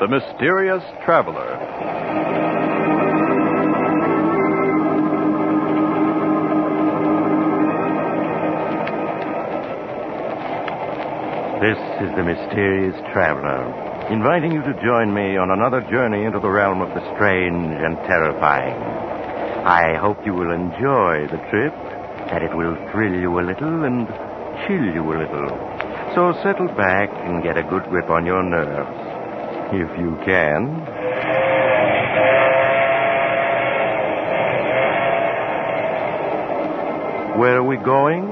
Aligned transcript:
The 0.00 0.08
Mysterious 0.08 0.82
Traveler. 1.04 1.60
This 11.60 11.76
is 12.00 12.16
the 12.16 12.24
mysterious 12.24 12.96
traveler, 13.12 14.08
inviting 14.08 14.52
you 14.52 14.62
to 14.62 14.72
join 14.82 15.12
me 15.12 15.36
on 15.36 15.50
another 15.50 15.82
journey 15.90 16.24
into 16.24 16.40
the 16.40 16.48
realm 16.48 16.80
of 16.80 16.88
the 16.94 17.04
strange 17.14 17.76
and 17.76 17.96
terrifying. 18.08 18.80
I 19.66 19.98
hope 20.00 20.24
you 20.24 20.32
will 20.32 20.50
enjoy 20.50 21.28
the 21.28 21.44
trip, 21.50 21.74
that 22.32 22.42
it 22.42 22.56
will 22.56 22.74
thrill 22.90 23.12
you 23.12 23.38
a 23.38 23.44
little 23.44 23.84
and 23.84 24.08
chill 24.64 24.82
you 24.82 25.04
a 25.12 25.20
little. 25.20 25.52
So 26.14 26.32
settle 26.42 26.68
back 26.68 27.10
and 27.12 27.42
get 27.42 27.58
a 27.58 27.62
good 27.62 27.84
grip 27.90 28.08
on 28.08 28.24
your 28.24 28.42
nerves, 28.42 29.09
if 29.72 29.98
you 29.98 30.16
can. 30.24 30.86
Where 37.38 37.56
are 37.56 37.62
we 37.62 37.76
going? 37.76 38.26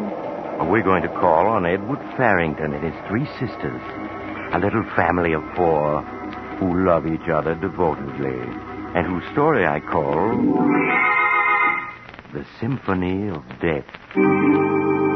We're 0.69 0.83
going 0.83 1.03
to 1.03 1.09
call 1.09 1.47
on 1.47 1.65
Edward 1.65 2.01
Farrington 2.17 2.75
and 2.75 2.85
his 2.85 3.09
three 3.09 3.27
sisters, 3.39 3.81
a 4.53 4.59
little 4.59 4.85
family 4.97 5.33
of 5.33 5.43
four 5.57 6.03
who 6.59 6.85
love 6.85 7.07
each 7.07 7.29
other 7.33 7.55
devotedly, 7.55 8.41
and 8.95 9.07
whose 9.07 9.23
story 9.33 9.65
I 9.65 9.81
call 9.81 10.37
The 12.35 12.45
Symphony 12.61 13.29
of 13.29 13.43
Death. 13.61 15.08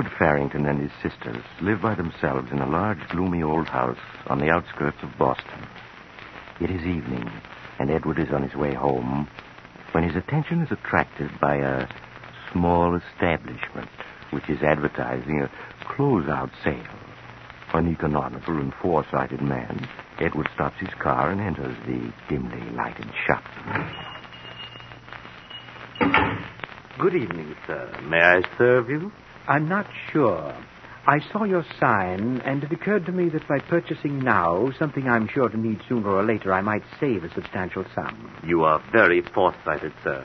Edward 0.00 0.16
Farrington 0.18 0.64
and 0.64 0.80
his 0.80 0.92
sisters 1.02 1.44
live 1.60 1.82
by 1.82 1.94
themselves 1.94 2.50
in 2.50 2.60
a 2.60 2.70
large, 2.70 3.06
gloomy 3.10 3.42
old 3.42 3.68
house 3.68 3.98
on 4.28 4.38
the 4.38 4.48
outskirts 4.48 4.96
of 5.02 5.10
Boston. 5.18 5.66
It 6.58 6.70
is 6.70 6.80
evening, 6.86 7.30
and 7.78 7.90
Edward 7.90 8.18
is 8.18 8.30
on 8.32 8.42
his 8.42 8.54
way 8.54 8.72
home 8.72 9.28
when 9.92 10.02
his 10.02 10.16
attention 10.16 10.62
is 10.62 10.72
attracted 10.72 11.30
by 11.38 11.56
a 11.56 11.86
small 12.50 12.96
establishment 12.96 13.90
which 14.30 14.48
is 14.48 14.62
advertising 14.62 15.42
a 15.42 15.50
closeout 15.84 16.50
sale. 16.64 16.98
An 17.74 17.92
economical 17.92 18.56
and 18.56 18.72
foresighted 18.80 19.42
man, 19.42 19.86
Edward 20.18 20.48
stops 20.54 20.80
his 20.80 20.94
car 20.98 21.30
and 21.30 21.42
enters 21.42 21.76
the 21.84 22.10
dimly 22.30 22.70
lighted 22.70 23.10
shop. 23.26 23.44
Good 26.98 27.16
evening, 27.16 27.54
sir. 27.66 28.00
May 28.08 28.22
I 28.22 28.40
serve 28.56 28.88
you? 28.88 29.12
I'm 29.50 29.68
not 29.68 29.88
sure. 30.12 30.54
I 31.08 31.18
saw 31.32 31.42
your 31.42 31.64
sign, 31.80 32.40
and 32.44 32.62
it 32.62 32.70
occurred 32.70 33.04
to 33.06 33.12
me 33.12 33.30
that 33.30 33.48
by 33.48 33.58
purchasing 33.58 34.20
now 34.20 34.70
something 34.78 35.08
I'm 35.08 35.26
sure 35.26 35.48
to 35.48 35.58
need 35.58 35.80
sooner 35.88 36.08
or 36.08 36.22
later, 36.22 36.52
I 36.52 36.60
might 36.60 36.84
save 37.00 37.24
a 37.24 37.34
substantial 37.34 37.84
sum. 37.92 38.30
You 38.46 38.62
are 38.62 38.80
very 38.92 39.22
foresighted, 39.34 39.92
sir. 40.04 40.24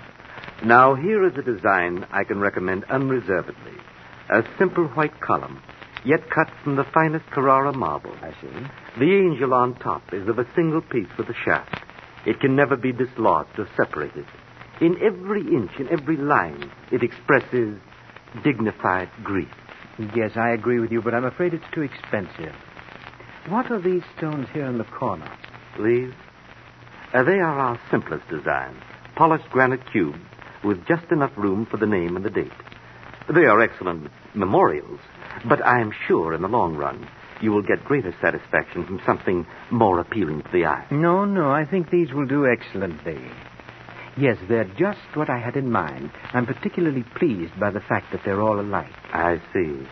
Now, 0.63 0.93
here 0.93 1.25
is 1.25 1.35
a 1.39 1.41
design 1.41 2.05
I 2.11 2.23
can 2.23 2.39
recommend 2.39 2.83
unreservedly. 2.83 3.73
A 4.29 4.43
simple 4.59 4.85
white 4.89 5.19
column, 5.21 5.59
yet 6.05 6.29
cut 6.29 6.51
from 6.63 6.75
the 6.75 6.85
finest 6.93 7.25
Carrara 7.31 7.73
marble. 7.73 8.15
I 8.21 8.29
see. 8.39 8.99
The 8.99 9.11
angel 9.11 9.55
on 9.55 9.73
top 9.79 10.03
is 10.13 10.27
of 10.27 10.37
a 10.37 10.47
single 10.53 10.81
piece 10.81 11.09
with 11.17 11.29
a 11.29 11.35
shaft. 11.43 11.81
It 12.27 12.39
can 12.41 12.55
never 12.55 12.75
be 12.75 12.91
dislodged 12.91 13.57
or 13.57 13.67
separated. 13.75 14.27
In 14.81 15.01
every 15.01 15.41
inch, 15.41 15.71
in 15.79 15.89
every 15.89 16.17
line, 16.17 16.69
it 16.91 17.01
expresses 17.01 17.79
dignified 18.43 19.09
grief. 19.23 19.49
Yes, 20.15 20.31
I 20.35 20.51
agree 20.51 20.79
with 20.79 20.91
you, 20.91 21.01
but 21.01 21.13
I'm 21.13 21.25
afraid 21.25 21.53
it's 21.53 21.63
too 21.73 21.81
expensive. 21.81 22.53
What 23.47 23.71
are 23.71 23.81
these 23.81 24.03
stones 24.17 24.47
here 24.53 24.65
in 24.65 24.77
the 24.77 24.83
corner? 24.83 25.31
These? 25.81 26.13
Uh, 27.13 27.23
they 27.23 27.39
are 27.39 27.59
our 27.59 27.79
simplest 27.91 28.27
designs. 28.29 28.81
Polished 29.15 29.49
granite 29.49 29.81
cubes 29.91 30.19
with 30.63 30.85
just 30.87 31.11
enough 31.11 31.31
room 31.37 31.65
for 31.69 31.77
the 31.77 31.85
name 31.85 32.15
and 32.15 32.25
the 32.25 32.29
date. 32.29 32.51
They 33.33 33.45
are 33.45 33.61
excellent 33.61 34.11
memorials, 34.33 34.99
but 35.47 35.65
I 35.65 35.79
am 35.79 35.91
sure 36.07 36.33
in 36.33 36.41
the 36.41 36.47
long 36.47 36.75
run 36.75 37.07
you 37.41 37.51
will 37.51 37.61
get 37.61 37.83
greater 37.85 38.13
satisfaction 38.21 38.85
from 38.85 39.01
something 39.05 39.45
more 39.71 39.99
appealing 39.99 40.41
to 40.41 40.51
the 40.51 40.65
eye. 40.65 40.85
No, 40.91 41.25
no, 41.25 41.51
I 41.51 41.65
think 41.65 41.89
these 41.89 42.13
will 42.13 42.25
do 42.25 42.45
excellently. 42.47 43.19
Yes, 44.17 44.37
they're 44.47 44.71
just 44.77 44.99
what 45.15 45.29
I 45.29 45.39
had 45.39 45.57
in 45.57 45.69
mind. 45.71 46.11
I'm 46.33 46.45
particularly 46.45 47.03
pleased 47.15 47.59
by 47.59 47.69
the 47.71 47.81
fact 47.81 48.11
that 48.11 48.21
they're 48.23 48.41
all 48.41 48.59
alike. 48.61 48.93
I 49.13 49.41
see. 49.53 49.85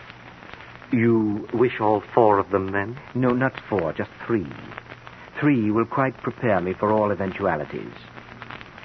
You 0.96 1.46
wish 1.52 1.80
all 1.80 2.02
four 2.14 2.38
of 2.38 2.50
them, 2.50 2.72
then? 2.72 2.98
No, 3.14 3.34
not 3.34 3.52
four, 3.68 3.92
just 3.92 4.10
three. 4.26 4.46
Three 5.40 5.70
will 5.70 5.84
quite 5.84 6.16
prepare 6.22 6.60
me 6.60 6.72
for 6.72 6.92
all 6.92 7.10
eventualities. 7.10 7.92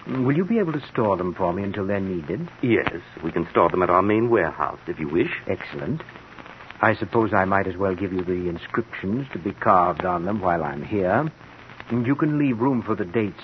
Will 0.07 0.35
you 0.35 0.43
be 0.43 0.59
able 0.59 0.73
to 0.73 0.87
store 0.91 1.15
them 1.15 1.33
for 1.35 1.53
me 1.53 1.63
until 1.63 1.85
they're 1.87 1.99
needed? 1.99 2.49
Yes, 2.61 2.99
we 3.23 3.31
can 3.31 3.47
store 3.51 3.69
them 3.69 3.83
at 3.83 3.89
our 3.89 4.01
main 4.01 4.29
warehouse, 4.29 4.79
if 4.87 4.99
you 4.99 5.07
wish. 5.07 5.31
Excellent. 5.47 6.01
I 6.81 6.95
suppose 6.95 7.31
I 7.33 7.45
might 7.45 7.67
as 7.67 7.77
well 7.77 7.95
give 7.95 8.11
you 8.11 8.23
the 8.23 8.49
inscriptions 8.49 9.27
to 9.33 9.39
be 9.39 9.53
carved 9.53 10.03
on 10.03 10.25
them 10.25 10.41
while 10.41 10.63
I'm 10.63 10.83
here. 10.83 11.31
And 11.89 12.05
you 12.05 12.15
can 12.15 12.37
leave 12.37 12.59
room 12.59 12.83
for 12.83 12.95
the 12.95 13.05
dates 13.05 13.41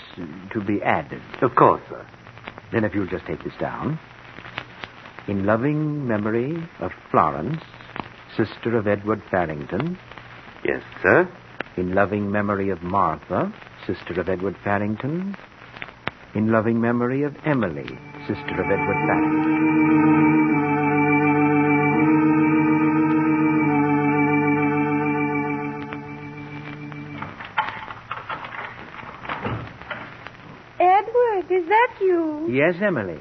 to 0.53 0.61
be 0.61 0.81
added. 0.83 1.21
Of 1.41 1.55
course, 1.55 1.81
sir. 1.89 2.05
Then 2.71 2.83
if 2.83 2.93
you'll 2.93 3.07
just 3.07 3.25
take 3.25 3.43
this 3.43 3.53
down. 3.59 3.99
In 5.27 5.45
loving 5.45 6.07
memory 6.07 6.55
of 6.79 6.91
Florence, 7.09 7.61
sister 8.37 8.77
of 8.77 8.87
Edward 8.87 9.23
Farrington. 9.31 9.97
Yes, 10.63 10.83
sir. 11.01 11.27
In 11.77 11.95
loving 11.95 12.31
memory 12.31 12.69
of 12.69 12.83
Martha, 12.83 13.51
sister 13.87 14.19
of 14.21 14.29
Edward 14.29 14.55
Farrington. 14.63 15.35
In 16.35 16.51
loving 16.51 16.79
memory 16.79 17.23
of 17.23 17.35
Emily, 17.45 17.97
sister 18.27 18.61
of 18.61 18.69
Edward 18.69 18.97
Farrington. 19.07 19.65
Yes, 32.65 32.81
Emily. 32.81 33.19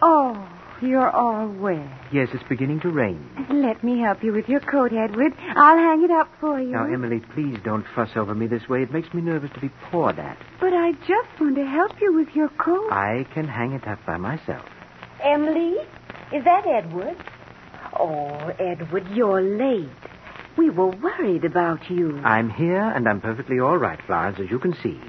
Oh, 0.00 0.48
you're 0.80 1.10
all 1.10 1.48
wet. 1.48 1.84
Yes, 2.12 2.28
it's 2.32 2.44
beginning 2.48 2.78
to 2.82 2.90
rain. 2.90 3.28
Let 3.50 3.82
me 3.82 3.98
help 3.98 4.22
you 4.22 4.32
with 4.32 4.48
your 4.48 4.60
coat, 4.60 4.92
Edward. 4.92 5.32
I'll 5.56 5.76
hang 5.76 6.04
it 6.04 6.10
up 6.12 6.28
for 6.38 6.60
you. 6.60 6.70
Now, 6.70 6.84
Emily, 6.84 7.20
please 7.34 7.56
don't 7.64 7.84
fuss 7.96 8.10
over 8.14 8.36
me 8.36 8.46
this 8.46 8.68
way. 8.68 8.82
It 8.84 8.92
makes 8.92 9.12
me 9.12 9.20
nervous 9.20 9.50
to 9.54 9.60
be 9.60 9.70
poured 9.90 10.20
at. 10.20 10.38
But 10.60 10.74
I 10.74 10.92
just 10.92 11.40
want 11.40 11.56
to 11.56 11.66
help 11.66 12.00
you 12.00 12.14
with 12.14 12.28
your 12.36 12.50
coat. 12.50 12.92
I 12.92 13.26
can 13.34 13.48
hang 13.48 13.72
it 13.72 13.88
up 13.88 13.98
by 14.06 14.16
myself. 14.16 14.64
Emily, 15.20 15.74
is 16.32 16.44
that 16.44 16.68
Edward? 16.68 17.16
Oh, 17.98 18.52
Edward, 18.60 19.08
you're 19.12 19.42
late. 19.42 19.88
We 20.56 20.70
were 20.70 20.90
worried 20.90 21.44
about 21.44 21.90
you. 21.90 22.18
I'm 22.18 22.48
here, 22.48 22.80
and 22.80 23.08
I'm 23.08 23.20
perfectly 23.20 23.58
all 23.58 23.76
right, 23.76 23.98
Florence, 24.06 24.38
as 24.38 24.48
you 24.50 24.60
can 24.60 24.74
see. 24.84 25.00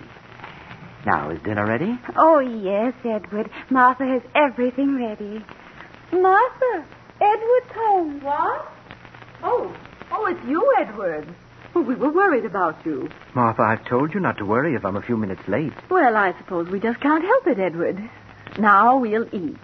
Now, 1.06 1.30
is 1.30 1.42
dinner 1.44 1.66
ready? 1.66 1.98
Oh, 2.16 2.40
yes, 2.40 2.94
Edward. 3.06 3.50
Martha 3.70 4.06
has 4.06 4.22
everything 4.36 4.96
ready. 4.98 5.44
Martha, 6.12 6.86
Edward's 7.22 7.72
home. 7.74 8.22
What? 8.22 8.68
Oh, 9.44 9.76
oh, 10.12 10.26
it's 10.26 10.46
you, 10.48 10.76
Edward. 10.80 11.34
Well, 11.74 11.84
we 11.84 11.96
were 11.96 12.12
worried 12.12 12.46
about 12.46 12.86
you. 12.86 13.10
Martha, 13.34 13.62
I've 13.62 13.86
told 13.86 14.14
you 14.14 14.20
not 14.20 14.38
to 14.40 14.46
worry 14.46 14.76
if 14.76 14.84
I'm 14.84 14.98
a 14.98 15.02
few 15.02 15.16
minutes 15.16 15.48
late. 15.48 15.74
Well, 15.90 16.16
I 16.18 16.38
suppose 16.38 16.68
we 16.68 16.80
just 16.80 17.00
can't 17.00 17.24
help 17.24 17.48
it, 17.48 17.60
Edward. 17.60 17.98
Now 18.58 18.98
we'll 18.98 19.28
eat. 19.34 19.58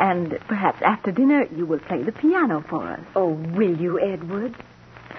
And 0.00 0.38
perhaps 0.48 0.80
after 0.82 1.12
dinner 1.12 1.46
you 1.54 1.66
will 1.66 1.78
play 1.78 2.02
the 2.02 2.12
piano 2.12 2.64
for 2.68 2.86
us. 2.88 3.00
Oh, 3.14 3.32
will 3.32 3.76
you, 3.78 4.00
Edward? 4.00 4.54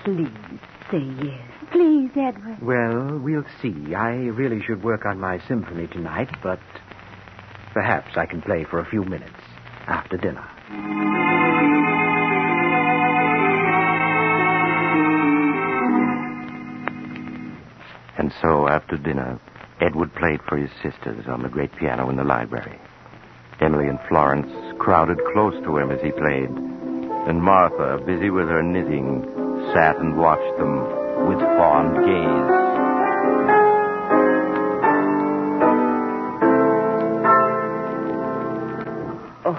Please 0.04 0.30
say 0.92 1.04
yes. 1.24 1.51
Please, 1.72 2.12
Edward. 2.16 2.62
Well, 2.62 3.19
we'll 3.19 3.45
see. 3.62 3.94
I 3.94 4.13
really 4.13 4.62
should 4.62 4.84
work 4.84 5.06
on 5.06 5.19
my 5.19 5.39
symphony 5.48 5.88
tonight, 5.88 6.30
but 6.42 6.60
perhaps 7.74 8.16
I 8.16 8.25
can 8.25 8.42
play 8.42 8.63
for 8.63 8.80
a 8.80 8.86
few 8.86 9.04
minutes 9.04 9.34
after 9.88 10.18
dinner. 10.18 10.45
And 18.18 18.33
so, 18.42 18.68
after 18.68 18.98
dinner, 18.98 19.40
Edward 19.80 20.13
played 20.16 20.42
for 20.48 20.57
his 20.57 20.72
sisters 20.81 21.28
on 21.28 21.44
the 21.44 21.50
great 21.50 21.75
piano 21.75 22.10
in 22.10 22.16
the 22.16 22.24
library. 22.24 22.80
Emily 23.62 23.88
and 23.88 24.00
Florence 24.10 24.51
crowded 24.80 25.18
close 25.33 25.54
to 25.63 25.78
him 25.78 25.92
as 25.92 26.01
he 26.01 26.12
played, 26.12 26.50
and 26.50 27.44
Martha, 27.44 28.04
busy 28.06 28.30
with 28.30 28.48
her 28.48 28.63
knitting, 28.63 29.24
sat 29.74 29.98
and 29.98 30.18
watched 30.18 30.37
them 30.57 31.27
with 31.27 31.39
fond 31.39 31.95
gaze. 32.06 32.54
Oh, 39.45 39.54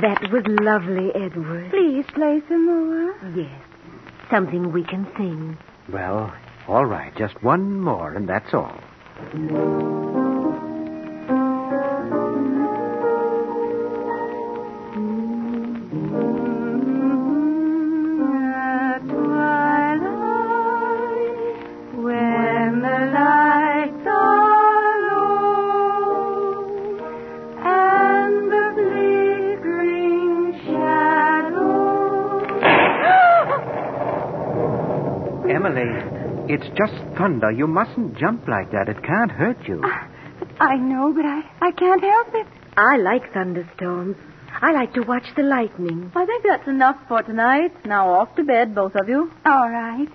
That 0.00 0.30
was 0.32 0.44
lovely, 0.46 1.10
Edward. 1.14 1.70
Please 1.70 2.04
play 2.14 2.40
some 2.48 2.66
more. 2.66 3.14
Yes. 3.36 3.62
Something 4.30 4.72
we 4.72 4.84
can 4.84 5.06
sing. 5.16 5.58
Well, 5.92 6.32
all 6.68 6.86
right. 6.86 7.14
Just 7.16 7.42
one 7.42 7.80
more, 7.80 8.14
and 8.14 8.28
that's 8.28 8.54
all. 8.54 8.78
it's 36.48 36.66
just 36.76 36.94
thunder. 37.16 37.50
You 37.50 37.66
mustn't 37.66 38.16
jump 38.16 38.48
like 38.48 38.70
that. 38.72 38.88
It 38.88 39.02
can't 39.02 39.30
hurt 39.30 39.68
you. 39.68 39.80
Ah, 39.84 40.08
I 40.60 40.76
know, 40.76 41.12
but 41.14 41.24
I, 41.24 41.42
I 41.60 41.70
can't 41.72 42.02
help 42.02 42.28
it. 42.34 42.46
I 42.76 42.96
like 42.96 43.32
thunderstorms. 43.32 44.16
I 44.62 44.72
like 44.72 44.92
to 44.94 45.02
watch 45.02 45.26
the 45.36 45.42
lightning. 45.42 46.10
I 46.14 46.26
think 46.26 46.44
that's 46.46 46.66
enough 46.68 46.96
for 47.08 47.22
tonight. 47.22 47.72
Now 47.86 48.10
off 48.10 48.34
to 48.36 48.44
bed, 48.44 48.74
both 48.74 48.94
of 48.94 49.08
you. 49.08 49.30
All 49.44 49.70
right. 49.70 50.08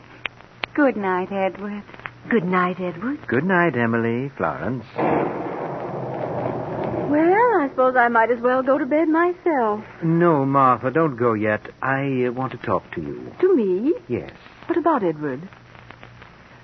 Good 0.75 0.97
night, 0.97 1.31
Edward. 1.31 1.83
Good 2.29 2.43
night, 2.45 2.79
Edward. 2.79 3.25
Good 3.27 3.43
night, 3.43 3.77
Emily, 3.77 4.31
Florence. 4.35 4.83
Well, 7.09 7.61
I 7.61 7.67
suppose 7.69 7.95
I 7.95 8.07
might 8.07 8.31
as 8.31 8.39
well 8.41 8.63
go 8.63 8.77
to 8.79 8.85
bed 8.85 9.07
myself. 9.07 9.83
No, 10.03 10.43
Martha, 10.43 10.89
don't 10.89 11.17
go 11.17 11.33
yet. 11.33 11.61
I 11.83 12.25
uh, 12.27 12.31
want 12.31 12.51
to 12.53 12.57
talk 12.57 12.91
to 12.95 13.01
you. 13.01 13.31
To 13.41 13.55
me? 13.55 13.93
Yes. 14.07 14.31
What 14.65 14.77
about 14.77 15.03
Edward? 15.03 15.47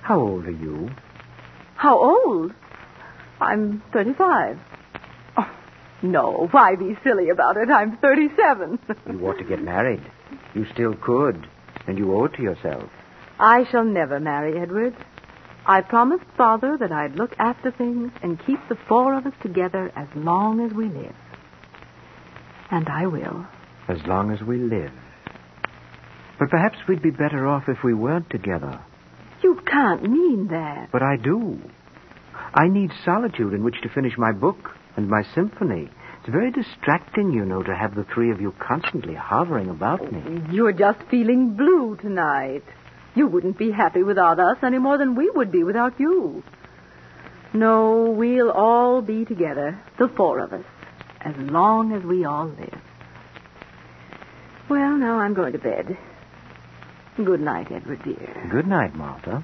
How 0.02 0.20
old 0.20 0.46
are 0.48 0.52
you? 0.52 0.90
How 1.76 1.96
old? 1.98 2.54
I'm 3.40 3.84
35. 3.94 4.60
Oh, 5.38 5.50
no, 6.02 6.48
why 6.52 6.76
be 6.76 6.98
silly 7.04 7.30
about 7.30 7.58
it? 7.58 7.70
I'm 7.70 7.98
37. 7.98 8.80
You 9.12 9.28
ought 9.28 9.38
to 9.38 9.44
get 9.44 9.62
married. 9.62 10.02
You 10.56 10.66
still 10.74 10.96
could, 10.96 11.48
and 11.88 12.00
you 12.00 12.14
owe 12.16 12.26
it 12.26 12.34
to 12.34 12.42
yourself. 12.42 12.90
I 13.40 13.66
shall 13.72 13.86
never 13.86 14.20
marry 14.20 14.60
Edward. 14.60 14.96
I 15.72 15.80
promised 15.80 16.26
Father 16.36 16.76
that 16.82 16.92
I'd 16.92 17.16
look 17.16 17.34
after 17.40 17.72
things 17.72 18.12
and 18.22 18.46
keep 18.46 18.60
the 18.68 18.78
four 18.90 19.18
of 19.18 19.26
us 19.26 19.34
together 19.42 19.90
as 19.96 20.10
long 20.16 20.60
as 20.60 20.74
we 20.74 20.90
live. 20.90 21.16
And 22.70 22.90
I 22.90 23.08
will. 23.08 23.46
As 23.88 24.06
long 24.06 24.32
as 24.32 24.42
we 24.42 24.58
live. 24.58 24.92
But 26.38 26.50
perhaps 26.50 26.76
we'd 26.90 27.02
be 27.02 27.10
better 27.10 27.48
off 27.48 27.70
if 27.70 27.86
we 27.86 27.94
weren't 27.94 28.30
together. 28.30 28.84
You 29.42 29.62
can't 29.66 30.04
mean 30.04 30.50
that. 30.50 30.90
But 30.92 31.04
I 31.04 31.16
do. 31.16 31.58
I 32.54 32.68
need 32.68 32.92
solitude 33.06 33.54
in 33.54 33.64
which 33.64 33.82
to 33.84 33.90
finish 33.96 34.18
my 34.18 34.34
book 34.34 34.72
and 34.98 35.08
my 35.08 35.24
symphony. 35.34 35.90
It's 36.20 36.30
very 36.30 36.52
distracting, 36.52 37.32
you 37.32 37.46
know, 37.46 37.64
to 37.64 37.74
have 37.74 37.96
the 37.96 38.06
three 38.14 38.32
of 38.32 38.42
you 38.42 38.54
constantly 38.60 39.14
hovering 39.14 39.70
about 39.70 40.12
me. 40.12 40.42
You're 40.52 40.74
just 40.74 41.00
feeling 41.10 41.56
blue 41.56 41.96
tonight. 41.96 42.64
You 43.16 43.28
wouldn't 43.28 43.58
be 43.58 43.72
happy 43.72 44.04
without 44.04 44.40
us 44.40 44.58
any 44.64 44.78
more 44.78 44.98
than 44.98 45.16
we 45.16 45.30
would 45.30 45.52
be 45.52 45.64
without 45.64 46.00
you. 46.00 46.44
No, 47.54 48.12
we'll 48.18 48.52
all 48.52 49.02
be 49.02 49.26
together, 49.26 49.78
the 50.00 50.08
four 50.08 50.40
of 50.40 50.54
us, 50.54 50.64
as 51.20 51.36
long 51.38 51.92
as 51.92 52.04
we 52.04 52.24
all 52.24 52.48
live. 52.48 52.80
Well, 54.70 54.96
now 54.96 55.20
I'm 55.20 55.34
going 55.34 55.52
to 55.52 55.60
bed. 55.60 55.98
Good 57.18 57.42
night, 57.42 57.70
Edward, 57.72 58.02
dear. 58.06 58.48
Good 58.50 58.68
night, 58.68 58.96
Martha. 58.96 59.44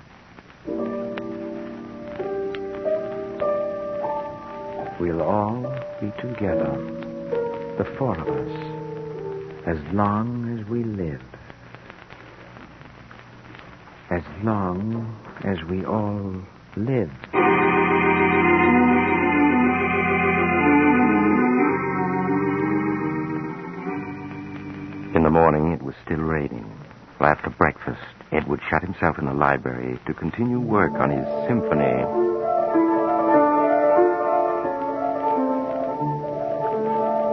We'll 5.00 5.22
all 5.22 5.62
be 6.00 6.12
together, 6.22 6.72
the 7.78 7.86
four 7.98 8.18
of 8.18 8.28
us, 8.28 9.68
as 9.68 9.94
long 9.94 10.58
as 10.58 10.66
we 10.70 10.86
live. 10.86 11.22
As 14.10 14.24
long 14.42 15.16
as 15.44 15.58
we 15.70 15.84
all 15.84 16.34
live. 16.78 17.12
In 25.14 25.24
the 25.24 25.30
morning, 25.30 25.74
it 25.74 25.82
was 25.84 25.94
still 26.06 26.20
raining. 26.20 26.72
After 27.20 27.50
breakfast, 27.50 28.00
Edward 28.32 28.62
shut 28.70 28.82
himself 28.82 29.18
in 29.20 29.26
the 29.26 29.34
library 29.34 30.00
to 30.06 30.14
continue 30.14 30.60
work 30.60 30.94
on 30.94 31.10
his 31.10 31.26
symphony. 31.48 32.04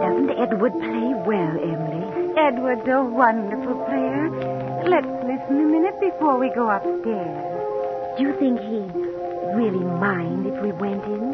Doesn't 0.01 0.29
Edward 0.37 0.73
play 0.73 1.13
well, 1.25 1.57
Emily? 1.57 2.33
Edward's 2.37 2.87
a 2.87 3.03
wonderful 3.03 3.75
player. 3.85 4.29
Let's 4.85 5.07
listen 5.07 5.24
a 5.49 5.53
minute 5.53 5.99
before 5.99 6.37
we 6.39 6.49
go 6.53 6.69
upstairs. 6.69 8.17
Do 8.17 8.23
you 8.23 8.33
think 8.39 8.59
he'd 8.59 8.95
really 9.55 9.83
mind 9.99 10.47
if 10.47 10.61
we 10.61 10.71
went 10.71 11.03
in? 11.05 11.33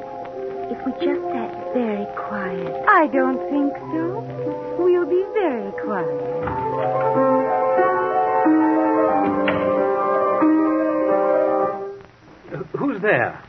If 0.71 0.79
we 0.85 0.91
just 0.93 1.21
sat 1.31 1.73
very 1.73 2.05
quiet? 2.15 2.83
I 2.87 3.07
don't 3.07 3.39
think 3.49 3.73
so. 3.93 4.75
We'll 4.79 5.05
be 5.05 5.23
very 5.33 5.71
quiet. 5.83 7.21
Who's 12.77 13.01
there? 13.01 13.41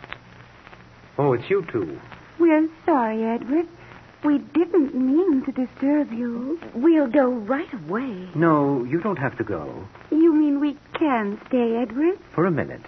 Oh, 1.19 1.33
it's 1.33 1.49
you 1.49 1.65
two. 1.73 1.99
We're 2.39 2.69
sorry, 2.87 3.23
Edward. 3.25 3.67
We 4.25 4.39
didn't 4.39 4.95
mean 4.95 5.45
to 5.45 5.53
disturb 5.53 6.13
you. 6.13 6.61
We'll 6.75 7.09
go 7.09 7.29
right 7.31 7.73
away. 7.73 8.29
No, 8.35 8.85
you 8.85 9.01
don't 9.01 9.19
have 9.19 9.37
to 9.39 9.45
go. 9.45 9.87
You 10.11 10.33
mean 10.35 10.61
we 10.61 10.79
can 10.95 11.41
stay, 11.49 11.77
Edward? 11.77 12.19
For 12.35 12.47
a 12.47 12.51
minute. 12.51 12.83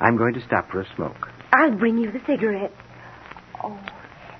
I'm 0.00 0.16
going 0.16 0.34
to 0.34 0.44
stop 0.44 0.70
for 0.70 0.80
a 0.80 0.94
smoke. 0.94 1.28
I'll 1.52 1.70
bring 1.70 1.96
you 1.96 2.10
the 2.10 2.20
cigarettes. 2.26 2.76
Oh, 3.62 3.78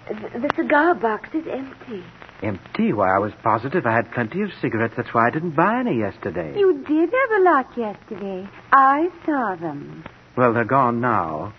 the, 0.09 0.41
the 0.41 0.51
cigar 0.55 0.95
box 0.95 1.31
is 1.33 1.47
empty. 1.51 2.05
Empty? 2.43 2.93
Why, 2.93 3.15
I 3.15 3.19
was 3.19 3.33
positive 3.43 3.87
I 3.87 3.93
had 3.93 4.13
plenty 4.13 4.43
of 4.43 4.51
cigarettes. 4.61 4.95
That's 4.97 5.15
why 5.15 5.29
I 5.29 5.31
didn't 5.31 5.53
buy 5.57 5.81
any 5.81 5.99
yesterday. 5.99 6.59
You 6.59 6.85
did 6.87 7.11
have 7.11 7.41
a 7.41 7.43
lot 7.43 7.79
yesterday. 7.79 8.49
I 8.71 9.09
saw 9.25 9.57
them. 9.57 10.05
Well, 10.37 10.53
they're 10.53 10.65
gone 10.65 11.01
now. 11.01 11.55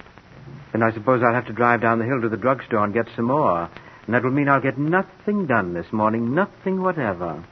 Then 0.74 0.84
I 0.84 0.92
suppose 0.94 1.24
I'll 1.24 1.34
have 1.34 1.48
to 1.48 1.54
drive 1.54 1.82
down 1.82 1.98
the 1.98 2.06
hill 2.06 2.22
to 2.22 2.30
the 2.30 2.38
drugstore 2.38 2.84
and 2.84 2.94
get 2.94 3.08
some 3.16 3.26
more. 3.26 3.70
And 4.06 4.14
that 4.14 4.24
will 4.24 4.32
mean 4.32 4.48
I'll 4.50 4.62
get 4.62 4.78
nothing 4.78 5.48
done 5.48 5.74
this 5.74 5.92
morning. 5.92 6.36
Nothing 6.36 6.82
whatever. 6.82 7.44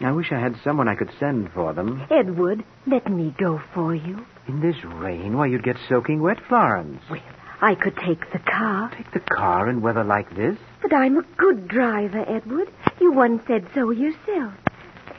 I 0.00 0.12
wish 0.12 0.32
I 0.32 0.40
had 0.40 0.56
someone 0.64 0.88
I 0.88 0.94
could 0.94 1.10
send 1.20 1.52
for 1.52 1.74
them. 1.74 2.02
Edward, 2.10 2.64
let 2.86 3.10
me 3.10 3.34
go 3.38 3.60
for 3.74 3.94
you. 3.94 4.24
In 4.48 4.60
this 4.60 4.82
rain, 4.84 5.36
why, 5.36 5.46
you'd 5.46 5.62
get 5.62 5.76
soaking 5.88 6.22
wet, 6.22 6.38
Florence. 6.48 7.02
Well, 7.10 7.20
I 7.60 7.74
could 7.74 7.94
take 7.98 8.32
the 8.32 8.38
car. 8.38 8.90
Take 8.96 9.12
the 9.12 9.20
car 9.20 9.68
in 9.68 9.82
weather 9.82 10.02
like 10.02 10.34
this? 10.34 10.56
But 10.80 10.94
I'm 10.94 11.18
a 11.18 11.22
good 11.36 11.68
driver, 11.68 12.24
Edward. 12.26 12.68
You 12.98 13.12
once 13.12 13.42
said 13.46 13.68
so 13.74 13.90
yourself. 13.90 14.54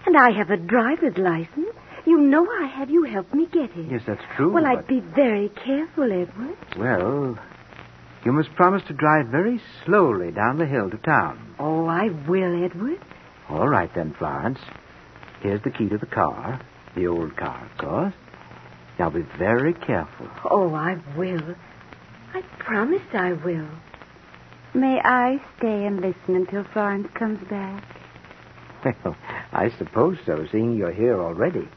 And 0.07 0.17
I 0.17 0.31
have 0.31 0.49
a 0.49 0.57
driver's 0.57 1.15
license. 1.17 1.67
You 2.07 2.17
know 2.17 2.47
I 2.49 2.65
have. 2.65 2.89
You 2.89 3.03
helped 3.03 3.35
me 3.35 3.45
get 3.45 3.69
it. 3.77 3.91
Yes, 3.91 4.01
that's 4.07 4.23
true. 4.35 4.51
Well, 4.51 4.63
but- 4.63 4.79
I'd 4.79 4.87
be 4.87 5.01
very 5.01 5.49
careful, 5.49 6.11
Edward. 6.11 6.57
Well, 6.75 7.37
you 8.23 8.31
must 8.31 8.53
promise 8.55 8.83
to 8.87 8.93
drive 8.93 9.27
very 9.27 9.61
slowly 9.85 10.31
down 10.31 10.57
the 10.57 10.65
hill 10.65 10.89
to 10.89 10.97
town. 10.97 11.55
Oh, 11.59 11.85
I 11.87 12.09
will, 12.27 12.63
Edward. 12.63 12.99
All 13.49 13.67
right, 13.67 13.93
then, 13.93 14.13
Florence. 14.17 14.59
Here's 15.41 15.61
the 15.63 15.71
key 15.71 15.89
to 15.89 15.97
the 15.97 16.05
car. 16.05 16.61
The 16.95 17.07
old 17.07 17.35
car, 17.35 17.65
of 17.71 17.77
course. 17.77 18.13
Now 18.99 19.09
be 19.09 19.25
very 19.37 19.73
careful. 19.73 20.27
Oh, 20.49 20.73
I 20.73 20.97
will. 21.17 21.55
I 22.33 22.41
promise 22.59 23.01
I 23.13 23.33
will. 23.33 23.67
May 24.73 25.01
I 25.03 25.41
stay 25.57 25.85
and 25.85 25.99
listen 25.99 26.35
until 26.35 26.63
Florence 26.71 27.07
comes 27.13 27.39
back? 27.49 27.83
Well, 29.03 29.17
I 29.51 29.69
suppose 29.77 30.17
so, 30.25 30.45
seeing 30.51 30.75
you're 30.75 30.93
here 30.93 31.19
already. 31.19 31.67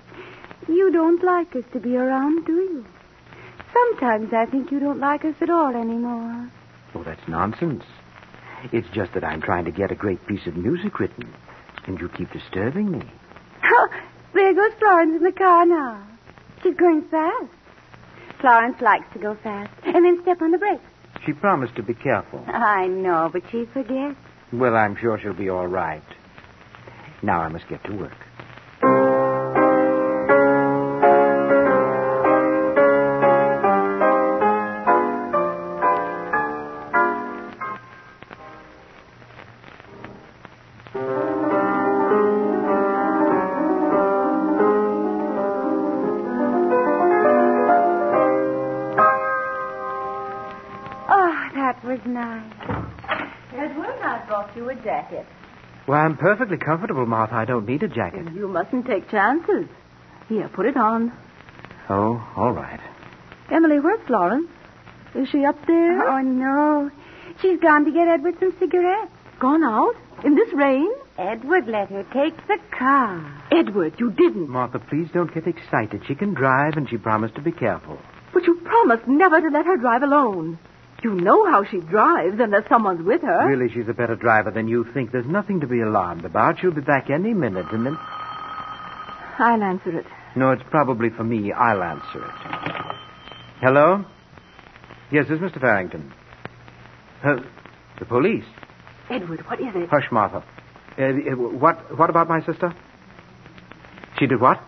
You 0.69 0.93
don't 0.93 1.23
like 1.23 1.55
us 1.57 1.65
to 1.73 1.81
be 1.81 1.97
around, 1.97 2.47
do 2.47 2.53
you? 2.53 2.85
Sometimes 3.75 4.33
I 4.33 4.47
think 4.47 4.71
you 4.71 4.81
don't 4.81 5.01
like 5.01 5.25
us 5.25 5.35
at 5.41 5.51
all 5.51 5.75
anymore. 5.75 6.51
Oh, 6.95 7.03
that's 7.03 7.27
nonsense. 7.29 7.85
It's 8.73 8.89
just 8.95 9.13
that 9.15 9.25
I'm 9.25 9.43
trying 9.43 9.65
to 9.67 9.71
get 9.71 9.91
a 9.91 9.95
great 9.95 10.25
piece 10.27 10.47
of 10.47 10.57
music 10.57 10.99
written, 11.01 11.35
and 11.87 12.01
you 12.01 12.09
keep 12.09 12.33
disturbing 12.33 12.91
me. 12.91 13.03
Oh, 13.65 13.89
there 14.33 14.55
goes 14.55 14.73
Florence 14.79 15.17
in 15.17 15.23
the 15.23 15.33
car 15.33 15.67
now. 15.67 16.07
She's 16.63 16.77
going 16.77 17.03
fast. 17.11 17.51
Florence 18.41 18.81
likes 18.81 19.13
to 19.13 19.19
go 19.19 19.35
fast 19.43 19.73
and 19.85 20.05
then 20.05 20.21
step 20.23 20.41
on 20.41 20.51
the 20.51 20.59
brakes. 20.59 20.83
She 21.27 21.33
promised 21.33 21.77
to 21.77 21.83
be 21.83 21.95
careful. 21.95 22.45
I 22.47 22.87
know, 22.87 23.31
but 23.33 23.43
she 23.51 23.65
forgets. 23.73 24.17
Well, 24.53 24.77
I'm 24.77 24.97
sure 24.97 25.19
she'll 25.19 25.35
be 25.35 25.49
all 25.49 25.67
right. 25.67 26.03
Now 27.23 27.41
I 27.41 27.49
must 27.49 27.69
get 27.69 27.83
to 27.85 27.97
work. 27.97 28.17
I'm 56.05 56.19
perfectly 56.19 56.59
comfortable, 56.59 57.07
Martha. 57.07 57.35
I 57.35 57.47
don't 57.47 57.67
need 57.67 57.83
a 57.83 57.89
jacket. 57.89 58.31
You 58.35 58.47
mustn't 58.47 58.87
take 58.87 59.11
chances. 59.11 59.67
Here, 60.29 60.51
put 60.51 60.67
it 60.67 60.77
on. 60.77 61.11
Oh, 61.89 62.23
all 62.37 62.53
right. 62.53 62.81
Emily, 63.51 63.81
where's 63.81 64.07
Florence? 64.07 64.51
Is 65.15 65.31
she 65.31 65.47
up 65.47 65.57
there? 65.67 66.07
Oh, 66.07 66.21
no. 66.21 66.91
She's 67.41 67.59
gone 67.59 67.87
to 67.87 67.91
get 67.91 68.07
Edward 68.07 68.35
some 68.39 68.55
cigarettes. 68.59 69.11
Gone 69.39 69.65
out? 69.65 69.95
In 70.25 70.35
this 70.35 70.53
rain? 70.53 70.91
Edward 71.17 71.69
let 71.69 71.89
her 71.89 72.05
take 72.13 72.37
the 72.49 72.59
car. 72.71 73.25
Edward, 73.51 73.95
you 73.99 74.11
didn't. 74.11 74.51
Martha, 74.51 74.81
please 74.81 75.09
don't 75.15 75.33
get 75.33 75.47
excited. 75.47 76.03
She 76.07 76.15
can 76.15 76.35
drive, 76.35 76.77
and 76.77 76.87
she 76.89 76.99
promised 76.99 77.37
to 77.37 77.41
be 77.41 77.53
careful. 77.53 77.99
But 78.35 78.45
you 78.47 78.57
promised 78.57 79.09
never 79.09 79.41
to 79.41 79.49
let 79.49 79.65
her 79.65 79.79
drive 79.79 80.03
alone. 80.03 80.59
You 81.05 81.15
know 81.15 81.45
how 81.51 81.65
she 81.65 81.81
drives 81.81 82.41
unless 82.41 82.67
someone's 82.67 83.05
with 83.05 83.21
her. 83.21 83.47
Really, 83.47 83.71
she's 83.71 83.91
a 83.91 83.93
better 83.93 84.17
driver 84.17 84.51
than 84.51 84.69
you 84.69 84.87
think. 84.95 85.13
There's 85.13 85.27
nothing 85.27 85.61
to 85.61 85.67
be 85.67 85.83
alarmed 85.83 86.25
about. 86.25 86.59
She'll 86.59 86.71
be 86.73 86.81
back 86.81 87.11
any 87.11 87.35
minute, 87.35 87.67
and 87.73 87.85
then. 87.85 87.99
I'll 89.39 89.63
answer 89.63 89.99
it. 89.99 90.07
No, 90.35 90.53
it's 90.53 90.63
probably 90.71 91.11
for 91.11 91.23
me. 91.23 91.53
I'll 91.53 91.83
answer 91.83 92.25
it. 92.25 92.95
Hello? 93.61 94.03
Yes, 95.13 95.27
this 95.29 95.37
is 95.37 95.43
Mr. 95.43 95.61
Farrington. 95.61 96.11
Uh, 97.23 97.37
the 97.99 98.07
police? 98.07 98.45
Edward, 99.11 99.45
what 99.47 99.61
is 99.61 99.75
it? 99.75 99.91
Hush, 99.91 100.11
Martha. 100.11 100.43
Uh, 100.99 101.03
uh, 101.03 101.37
what, 101.37 101.99
what 101.99 102.09
about 102.09 102.29
my 102.29 102.41
sister? 102.47 102.75
She 104.19 104.27
did 104.27 104.41
what? 104.41 104.59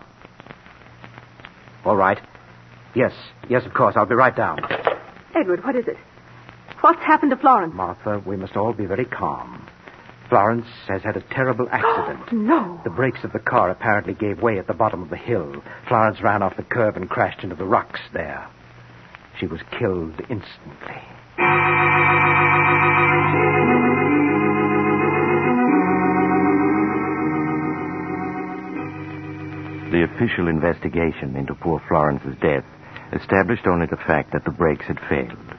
All 1.83 1.95
right. 1.95 2.19
Yes, 2.93 3.13
yes, 3.49 3.65
of 3.65 3.73
course. 3.73 3.95
I'll 3.97 4.05
be 4.05 4.13
right 4.13 4.35
down. 4.35 4.59
Edward, 5.35 5.63
what 5.63 5.75
is 5.75 5.87
it? 5.87 5.97
What's 6.87 7.03
happened 7.03 7.31
to 7.31 7.35
Florence? 7.35 7.73
Martha, 7.75 8.23
we 8.25 8.37
must 8.37 8.55
all 8.55 8.71
be 8.71 8.85
very 8.85 9.03
calm. 9.03 9.67
Florence 10.29 10.67
has 10.87 11.01
had 11.03 11.17
a 11.17 11.21
terrible 11.33 11.67
accident. 11.71 12.31
No. 12.31 12.79
The 12.85 12.89
brakes 12.89 13.25
of 13.25 13.33
the 13.33 13.39
car 13.39 13.69
apparently 13.69 14.13
gave 14.13 14.41
way 14.41 14.57
at 14.57 14.67
the 14.67 14.73
bottom 14.73 15.03
of 15.03 15.09
the 15.09 15.17
hill. 15.17 15.61
Florence 15.89 16.21
ran 16.23 16.41
off 16.41 16.55
the 16.55 16.63
curb 16.63 16.95
and 16.95 17.09
crashed 17.09 17.43
into 17.43 17.57
the 17.57 17.65
rocks 17.65 17.99
there. 18.13 18.47
She 19.37 19.47
was 19.47 19.59
killed 19.77 20.13
instantly. 20.29 21.03
The 29.91 30.07
official 30.15 30.47
investigation 30.47 31.35
into 31.35 31.53
poor 31.53 31.81
Florence's 31.89 32.37
death 32.41 32.63
established 33.11 33.67
only 33.67 33.87
the 33.87 33.97
fact 33.97 34.31
that 34.31 34.45
the 34.45 34.51
brakes 34.51 34.85
had 34.85 35.01
failed. 35.09 35.56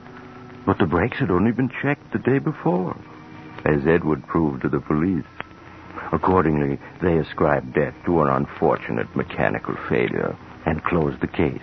But 0.69 0.77
the 0.77 0.85
brakes 0.85 1.17
had 1.17 1.31
only 1.31 1.51
been 1.51 1.71
checked 1.81 2.13
the 2.13 2.19
day 2.19 2.39
before, 2.39 2.95
as 3.65 3.87
Edward 3.87 4.27
proved 4.27 4.61
to 4.61 4.69
the 4.69 4.81
police. 4.81 5.25
Accordingly, 6.13 6.79
they 7.01 7.17
ascribed 7.17 7.73
death 7.73 7.95
to 8.05 8.21
an 8.21 8.29
unfortunate 8.29 9.17
mechanical 9.17 9.77
failure 9.89 10.37
and 10.67 10.85
closed 10.85 11.23
the 11.23 11.27
case. 11.27 11.63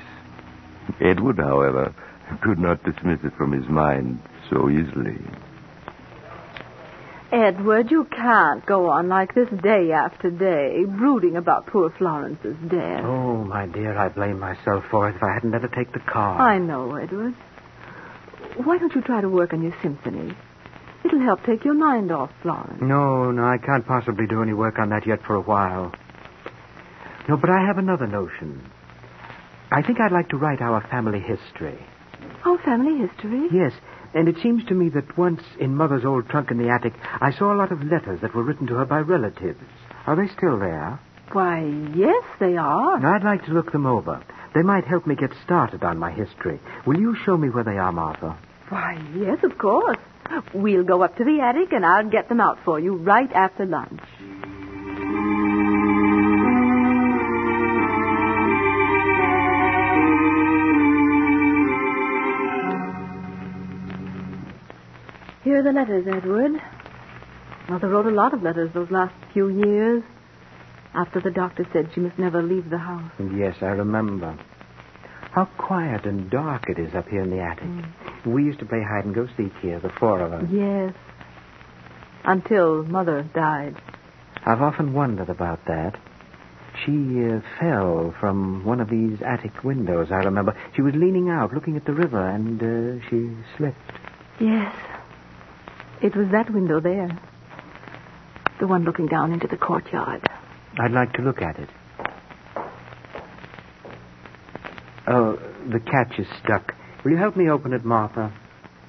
Edward, 0.99 1.37
however, 1.37 1.93
could 2.41 2.57
not 2.57 2.83
dismiss 2.83 3.19
it 3.23 3.33
from 3.37 3.51
his 3.51 3.69
mind 3.69 4.17
so 4.49 4.71
easily. 4.71 5.19
Edward, 7.31 7.91
you 7.91 8.05
can't 8.05 8.65
go 8.65 8.89
on 8.89 9.07
like 9.07 9.35
this 9.35 9.49
day 9.61 9.91
after 9.91 10.31
day, 10.31 10.83
brooding 10.83 11.35
about 11.35 11.67
poor 11.67 11.91
Florence's 11.91 12.57
death. 12.67 13.03
Oh, 13.03 13.43
my 13.43 13.67
dear, 13.67 13.95
I 13.95 14.09
blame 14.09 14.39
myself 14.39 14.85
for 14.89 15.07
it. 15.09 15.17
If 15.17 15.21
I 15.21 15.31
hadn't 15.31 15.51
let 15.51 15.61
her 15.61 15.67
take 15.67 15.93
the 15.93 15.99
car. 15.99 16.41
I 16.41 16.57
know, 16.57 16.95
Edward. 16.95 17.35
Why 18.63 18.77
don't 18.77 18.93
you 18.95 19.01
try 19.01 19.21
to 19.21 19.29
work 19.29 19.53
on 19.53 19.61
your 19.63 19.75
symphony? 19.81 20.35
It'll 21.03 21.19
help 21.19 21.43
take 21.43 21.63
your 21.65 21.73
mind 21.75 22.11
off 22.11 22.31
Florence. 22.41 22.81
No, 22.81 23.31
no, 23.31 23.43
I 23.43 23.57
can't 23.57 23.85
possibly 23.85 24.25
do 24.27 24.41
any 24.41 24.53
work 24.53 24.79
on 24.79 24.89
that 24.89 25.05
yet 25.05 25.21
for 25.23 25.35
a 25.35 25.41
while. 25.41 25.91
No, 27.27 27.37
but 27.37 27.49
I 27.49 27.65
have 27.65 27.77
another 27.77 28.07
notion. 28.07 28.69
I 29.71 29.81
think 29.81 29.99
I'd 29.99 30.11
like 30.11 30.29
to 30.29 30.37
write 30.37 30.61
our 30.61 30.81
family 30.89 31.19
history. 31.19 31.77
Oh, 32.45 32.57
family 32.63 33.05
history? 33.05 33.49
Yes, 33.51 33.73
and 34.13 34.27
it 34.27 34.37
seems 34.41 34.63
to 34.65 34.73
me 34.73 34.89
that 34.89 35.17
once 35.17 35.41
in 35.59 35.75
Mother's 35.75 36.05
old 36.05 36.29
trunk 36.29 36.51
in 36.51 36.57
the 36.57 36.69
attic, 36.69 36.93
I 37.19 37.31
saw 37.31 37.53
a 37.53 37.57
lot 37.57 37.71
of 37.71 37.83
letters 37.83 38.21
that 38.21 38.33
were 38.33 38.43
written 38.43 38.67
to 38.67 38.75
her 38.75 38.85
by 38.85 38.99
relatives. 38.99 39.59
Are 40.07 40.15
they 40.15 40.31
still 40.33 40.57
there? 40.59 40.99
Why, 41.31 41.65
yes, 41.95 42.23
they 42.39 42.55
are. 42.55 43.05
I'd 43.05 43.23
like 43.23 43.45
to 43.45 43.51
look 43.51 43.71
them 43.71 43.85
over. 43.85 44.23
They 44.55 44.61
might 44.61 44.85
help 44.85 45.05
me 45.05 45.15
get 45.15 45.31
started 45.43 45.83
on 45.83 45.99
my 45.99 46.11
history. 46.11 46.61
Will 46.87 46.97
you 46.97 47.13
show 47.25 47.35
me 47.35 47.49
where 47.49 47.65
they 47.65 47.77
are, 47.77 47.91
Martha? 47.91 48.37
Why, 48.69 48.97
yes, 49.13 49.43
of 49.43 49.57
course. 49.57 49.97
We'll 50.53 50.85
go 50.85 51.03
up 51.03 51.17
to 51.17 51.25
the 51.25 51.41
attic 51.41 51.73
and 51.73 51.85
I'll 51.85 52.09
get 52.09 52.29
them 52.29 52.39
out 52.39 52.57
for 52.63 52.79
you 52.79 52.95
right 52.95 53.31
after 53.33 53.65
lunch. 53.65 53.99
Here 65.43 65.59
are 65.59 65.63
the 65.63 65.73
letters, 65.73 66.07
Edward. 66.07 66.53
Mother 67.67 67.89
wrote 67.89 68.05
a 68.05 68.09
lot 68.09 68.33
of 68.33 68.41
letters 68.41 68.71
those 68.73 68.89
last 68.89 69.13
few 69.33 69.49
years. 69.49 70.01
After 70.95 71.19
the 71.19 71.31
doctor 71.31 71.67
said 71.73 71.89
she 71.93 71.99
must 71.99 72.17
never 72.17 72.41
leave 72.41 72.69
the 72.69 72.77
house. 72.77 73.11
Yes, 73.19 73.57
I 73.61 73.71
remember. 73.71 74.37
How 75.31 75.43
quiet 75.57 76.05
and 76.05 76.29
dark 76.29 76.69
it 76.69 76.79
is 76.79 76.95
up 76.95 77.09
here 77.09 77.21
in 77.21 77.29
the 77.29 77.41
attic. 77.41 77.67
We 78.25 78.45
used 78.45 78.59
to 78.59 78.65
play 78.65 78.81
hide 78.81 79.03
and 79.03 79.13
go 79.13 79.27
seek 79.35 79.51
here, 79.61 79.79
the 79.81 79.89
four 79.89 80.21
of 80.21 80.31
us. 80.31 80.45
Yes. 80.49 80.93
Until 82.23 82.83
Mother 82.83 83.23
died. 83.33 83.75
I've 84.45 84.61
often 84.61 84.93
wondered 84.93 85.29
about 85.29 85.65
that. 85.65 85.99
She 86.85 87.25
uh, 87.25 87.41
fell 87.59 88.15
from 88.19 88.63
one 88.63 88.79
of 88.79 88.89
these 88.89 89.21
attic 89.21 89.65
windows, 89.65 90.07
I 90.11 90.17
remember. 90.17 90.55
She 90.75 90.81
was 90.81 90.95
leaning 90.95 91.29
out, 91.29 91.53
looking 91.53 91.75
at 91.75 91.83
the 91.85 91.93
river, 91.93 92.25
and 92.25 92.61
uh, 92.61 93.05
she 93.09 93.31
slipped. 93.57 93.77
Yes. 94.39 94.73
It 96.01 96.15
was 96.15 96.29
that 96.29 96.49
window 96.53 96.79
there. 96.79 97.19
The 98.59 98.67
one 98.67 98.85
looking 98.85 99.07
down 99.07 99.33
into 99.33 99.47
the 99.47 99.57
courtyard. 99.57 100.21
I'd 100.79 100.91
like 100.91 101.13
to 101.13 101.21
look 101.21 101.41
at 101.41 101.57
it. 101.57 101.69
Oh, 105.07 105.37
the 105.71 105.79
catch 105.79 106.19
is 106.19 106.27
stuck. 106.43 106.73
Will 107.03 107.11
you 107.11 107.17
help 107.17 107.37
me 107.37 107.49
open 107.49 107.73
it, 107.73 107.85
Martha? 107.85 108.33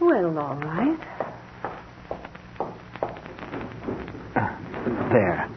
Well, 0.00 0.38
all 0.38 0.57
right. 0.57 0.99
Uh, 4.35 5.09
there. 5.12 5.49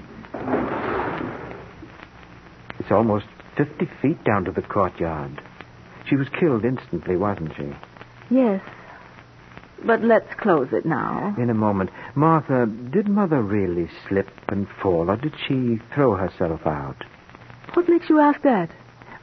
It's 2.80 2.92
almost 2.92 3.26
50 3.58 3.90
feet 4.02 4.24
down 4.24 4.46
to 4.46 4.52
the 4.52 4.62
courtyard. 4.62 5.42
She 6.08 6.16
was 6.16 6.28
killed 6.40 6.66
instantly, 6.66 7.16
wasn't 7.16 7.52
she? 7.56 7.72
Yes. 8.30 8.62
But 9.86 10.04
let's 10.04 10.34
close 10.36 10.70
it 10.72 10.86
now. 10.86 11.36
In 11.38 11.50
a 11.50 11.54
moment. 11.54 11.90
Martha, 12.16 12.66
did 12.66 13.08
Mother 13.08 13.42
really 13.42 13.90
slip 14.08 14.30
and 14.48 14.68
fall, 14.82 15.10
or 15.10 15.16
did 15.16 15.34
she 15.48 15.80
throw 15.94 16.16
herself 16.16 16.66
out? 16.66 16.98
What 17.74 17.88
makes 17.88 18.10
you 18.10 18.20
ask 18.20 18.42
that? 18.42 18.70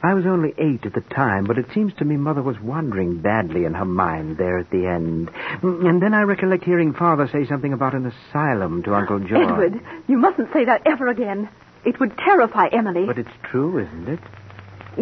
I 0.03 0.13
was 0.13 0.25
only 0.25 0.53
eight 0.59 0.85
at 0.85 0.93
the 0.93 1.01
time, 1.01 1.45
but 1.45 1.57
it 1.57 1.65
seems 1.73 1.93
to 1.95 2.05
me 2.05 2.17
Mother 2.17 2.43
was 2.43 2.59
wandering 2.59 3.19
badly 3.21 3.65
in 3.65 3.73
her 3.73 3.85
mind 3.85 4.37
there 4.37 4.59
at 4.59 4.69
the 4.69 4.85
end. 4.87 5.31
Mm, 5.61 5.89
and 5.89 6.01
then 6.01 6.13
I 6.13 6.21
recollect 6.21 6.63
hearing 6.63 6.93
Father 6.93 7.27
say 7.27 7.47
something 7.47 7.73
about 7.73 7.95
an 7.95 8.05
asylum 8.05 8.83
to 8.83 8.93
Uncle 8.93 9.19
George. 9.19 9.49
Edward, 9.49 9.81
you 10.07 10.17
mustn't 10.17 10.53
say 10.53 10.65
that 10.65 10.83
ever 10.85 11.07
again. 11.07 11.49
It 11.83 11.99
would 11.99 12.15
terrify 12.17 12.67
Emily. 12.67 13.05
But 13.05 13.17
it's 13.17 13.29
true, 13.43 13.79
isn't 13.79 14.07
it? 14.07 14.19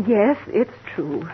Yes, 0.07 0.37
it's 0.47 0.73
true. 0.95 1.27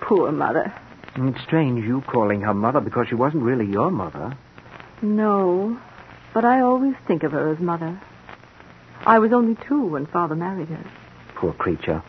Poor 0.00 0.30
Mother. 0.30 0.72
It's 1.18 1.42
strange 1.42 1.84
you 1.84 2.02
calling 2.02 2.42
her 2.42 2.52
mother 2.52 2.80
because 2.80 3.08
she 3.08 3.14
wasn't 3.14 3.42
really 3.42 3.66
your 3.66 3.90
mother. 3.90 4.36
No, 5.00 5.78
but 6.34 6.44
I 6.44 6.60
always 6.60 6.94
think 7.06 7.22
of 7.22 7.32
her 7.32 7.50
as 7.50 7.58
Mother. 7.58 7.98
I 9.06 9.18
was 9.18 9.32
only 9.32 9.56
two 9.66 9.86
when 9.86 10.06
Father 10.06 10.34
married 10.34 10.68
her. 10.68 10.84
Poor 11.34 11.52
creature. 11.54 12.02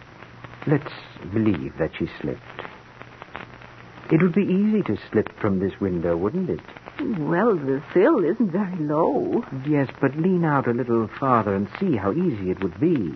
Let's 0.65 0.91
believe 1.33 1.77
that 1.77 1.91
she 1.97 2.09
slipped. 2.19 2.41
It 4.11 4.21
would 4.21 4.33
be 4.33 4.43
easy 4.43 4.81
to 4.83 4.97
slip 5.09 5.37
from 5.39 5.59
this 5.59 5.79
window, 5.79 6.17
wouldn't 6.17 6.49
it? 6.49 6.61
Well, 7.19 7.55
the 7.55 7.81
sill 7.93 8.23
isn't 8.23 8.51
very 8.51 8.75
low. 8.77 9.45
Yes, 9.65 9.89
but 10.01 10.17
lean 10.17 10.43
out 10.43 10.67
a 10.67 10.71
little 10.71 11.07
farther 11.19 11.55
and 11.55 11.69
see 11.79 11.95
how 11.95 12.11
easy 12.11 12.51
it 12.51 12.61
would 12.63 12.79
be. 12.79 13.13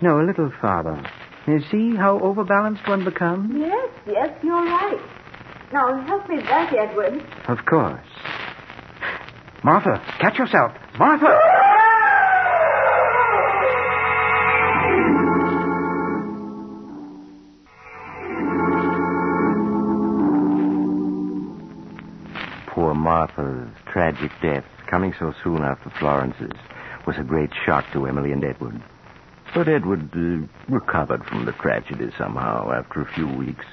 No, 0.00 0.20
a 0.20 0.24
little 0.24 0.50
farther. 0.60 1.02
You 1.50 1.60
see 1.68 1.96
how 1.96 2.20
overbalanced 2.20 2.86
one 2.86 3.02
becomes? 3.04 3.52
Yes, 3.56 3.90
yes, 4.06 4.30
you're 4.40 4.54
right. 4.64 5.00
Now 5.72 6.00
help 6.06 6.28
me 6.28 6.36
back, 6.42 6.72
Edward. 6.72 7.24
Of 7.48 7.64
course. 7.66 8.06
Martha, 9.64 10.00
catch 10.20 10.38
yourself. 10.38 10.70
Martha! 10.96 11.26
Poor 22.68 22.94
Martha's 22.94 23.68
tragic 23.86 24.30
death, 24.40 24.64
coming 24.86 25.12
so 25.18 25.34
soon 25.42 25.62
after 25.62 25.90
Florence's, 25.98 26.56
was 27.08 27.16
a 27.18 27.24
great 27.24 27.50
shock 27.66 27.84
to 27.92 28.06
Emily 28.06 28.30
and 28.30 28.44
Edward. 28.44 28.80
But 29.52 29.68
Edward 29.68 30.10
uh, 30.14 30.46
recovered 30.72 31.24
from 31.26 31.44
the 31.44 31.52
tragedy 31.52 32.10
somehow 32.16 32.70
after 32.72 33.00
a 33.02 33.12
few 33.14 33.26
weeks, 33.26 33.64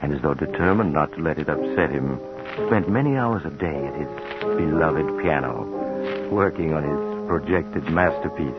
and 0.00 0.12
as 0.12 0.22
though 0.22 0.34
determined 0.34 0.92
not 0.92 1.12
to 1.14 1.20
let 1.20 1.38
it 1.38 1.48
upset 1.48 1.90
him, 1.90 2.20
spent 2.68 2.88
many 2.88 3.16
hours 3.16 3.44
a 3.44 3.50
day 3.50 3.86
at 3.86 3.94
his 3.96 4.08
beloved 4.56 5.20
piano, 5.20 6.30
working 6.30 6.72
on 6.72 6.84
his 6.84 7.28
projected 7.28 7.90
masterpiece. 7.90 8.54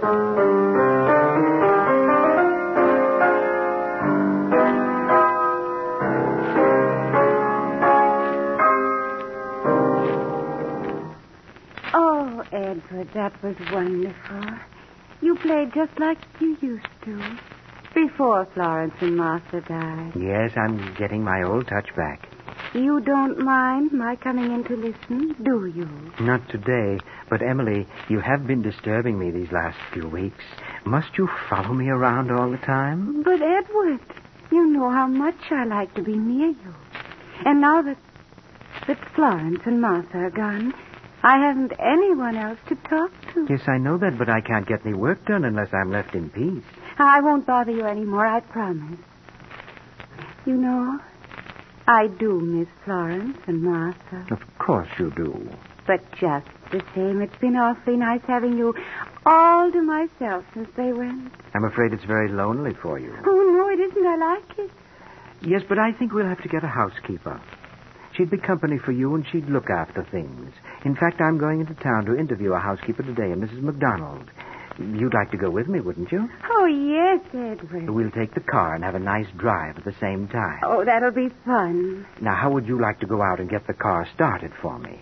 Oh, 11.94 12.44
Edward, 12.52 13.10
that 13.14 13.42
was 13.42 13.56
wonderful. 13.72 14.60
You 15.22 15.36
played 15.36 15.74
just 15.74 15.98
like 16.00 16.20
you 16.40 16.58
used 16.62 16.86
to. 17.06 17.38
Before 17.94 18.46
Florence 18.54 18.94
and 19.02 19.18
Martha 19.18 19.62
died. 19.62 20.14
Yes, 20.16 20.52
I'm 20.56 20.94
getting 20.96 21.24
my 21.24 21.42
old 21.44 21.68
touch 21.68 21.96
back. 21.96 22.30
You 22.74 23.00
don't 23.00 23.40
mind 23.40 23.92
my 23.92 24.16
coming 24.18 24.52
in 24.52 24.64
to 24.66 24.76
listen, 24.76 25.36
do 25.42 25.66
you? 25.66 25.90
Not 26.20 26.48
today, 26.50 27.00
but 27.30 27.42
Emily, 27.42 27.88
you 28.10 28.20
have 28.20 28.46
been 28.46 28.62
disturbing 28.62 29.18
me 29.18 29.32
these 29.32 29.52
last 29.52 29.78
few 29.94 30.08
weeks. 30.08 30.44
Must 30.86 31.18
you 31.18 31.28
follow 31.50 31.74
me 31.74 31.90
around 31.90 32.30
all 32.32 32.52
the 32.52 32.58
time? 32.58 33.24
But, 33.24 33.42
Edward, 33.42 34.02
you 34.52 34.68
know 34.68 34.90
how 34.90 35.08
much 35.08 35.52
I 35.52 35.64
like 35.66 35.94
to 35.96 36.04
be 36.04 36.16
near 36.16 36.50
you. 36.50 36.76
And 37.46 37.62
now 37.62 37.82
that, 37.82 37.98
that 38.86 39.00
Florence 39.16 39.62
and 39.66 39.82
Martha 39.82 40.18
are 40.20 40.30
gone, 40.30 40.74
I 41.24 41.40
haven't 41.40 41.74
anyone 41.80 42.38
else 42.38 42.60
to 42.70 42.76
talk 42.76 43.12
to. 43.34 43.48
Yes, 43.50 43.62
I 43.68 43.78
know 43.78 43.98
that, 43.98 44.18
but 44.18 44.30
I 44.30 44.42
can't 44.42 44.68
get 44.68 44.86
any 44.86 44.94
work 44.94 45.26
done 45.26 45.46
unless 45.46 45.74
I'm 45.74 45.92
left 45.92 46.16
in 46.16 46.30
peace. 46.30 46.64
I 47.00 47.22
won't 47.22 47.46
bother 47.46 47.72
you 47.72 47.86
anymore, 47.86 48.26
I 48.26 48.40
promise. 48.40 49.00
You 50.46 50.56
know, 50.56 51.00
I 51.88 52.08
do 52.08 52.40
miss 52.40 52.68
Florence 52.86 53.38
and 53.48 53.64
Martha. 53.64 54.28
Of 54.32 54.40
course 54.60 54.88
you 55.00 55.12
do. 55.16 55.50
But 55.86 56.10
just 56.14 56.48
the 56.72 56.84
same, 56.94 57.22
it's 57.22 57.36
been 57.38 57.56
awfully 57.56 57.98
nice 57.98 58.22
having 58.28 58.58
you 58.58 58.76
all 59.26 59.72
to 59.72 59.82
myself 59.82 60.46
since 60.54 60.70
they 60.76 60.94
went. 60.94 61.32
I'm 61.54 61.64
afraid 61.64 61.94
it's 61.94 62.04
very 62.04 62.30
lonely 62.30 62.74
for 62.74 63.00
you. 63.00 63.14
Oh, 63.26 63.52
no, 63.58 63.70
it 63.70 63.80
isn't. 63.80 64.06
I 64.06 64.16
like 64.16 64.60
it. 64.60 64.72
Yes, 65.42 65.64
but 65.68 65.80
I 65.80 65.92
think 65.94 66.14
we'll 66.14 66.26
have 66.26 66.42
to 66.44 66.50
get 66.50 66.64
a 66.64 66.68
housekeeper. 66.68 67.40
She'd 68.14 68.30
be 68.30 68.38
company 68.38 68.80
for 68.80 68.92
you 68.92 69.14
and 69.16 69.26
she'd 69.28 69.48
look 69.50 69.70
after 69.70 70.03
things. 70.03 70.53
In 70.85 70.96
fact, 70.96 71.20
I'm 71.22 71.37
going 71.37 71.59
into 71.61 71.74
town 71.75 72.05
to 72.05 72.18
interview 72.18 72.53
a 72.53 72.59
housekeeper 72.59 73.03
today, 73.03 73.31
a 73.31 73.35
Mrs. 73.35 73.61
McDonald. 73.61 74.29
You'd 74.79 75.13
like 75.13 75.31
to 75.31 75.37
go 75.37 75.50
with 75.50 75.68
me, 75.68 75.79
wouldn't 75.79 76.11
you? 76.11 76.29
Oh, 76.51 76.66
yes, 76.66 77.20
Edward. 77.33 77.90
We'll 77.90 78.11
take 78.11 78.35
the 78.35 78.42
car 78.42 78.75
and 78.75 78.83
have 78.83 78.94
a 78.94 79.00
nice 79.00 79.27
drive 79.35 79.77
at 79.77 79.85
the 79.85 79.96
same 80.00 80.27
time. 80.27 80.59
Oh, 80.63 80.85
that'll 80.85 81.11
be 81.11 81.29
fun. 81.46 82.05
Now, 82.22 82.35
how 82.35 82.51
would 82.51 82.68
you 82.68 82.79
like 82.79 83.00
to 83.00 83.07
go 83.07 83.22
out 83.24 83.40
and 83.40 83.50
get 83.50 83.66
the 83.66 83.74
car 83.74 84.07
started 84.13 84.51
for 84.61 84.77
me? 84.77 85.00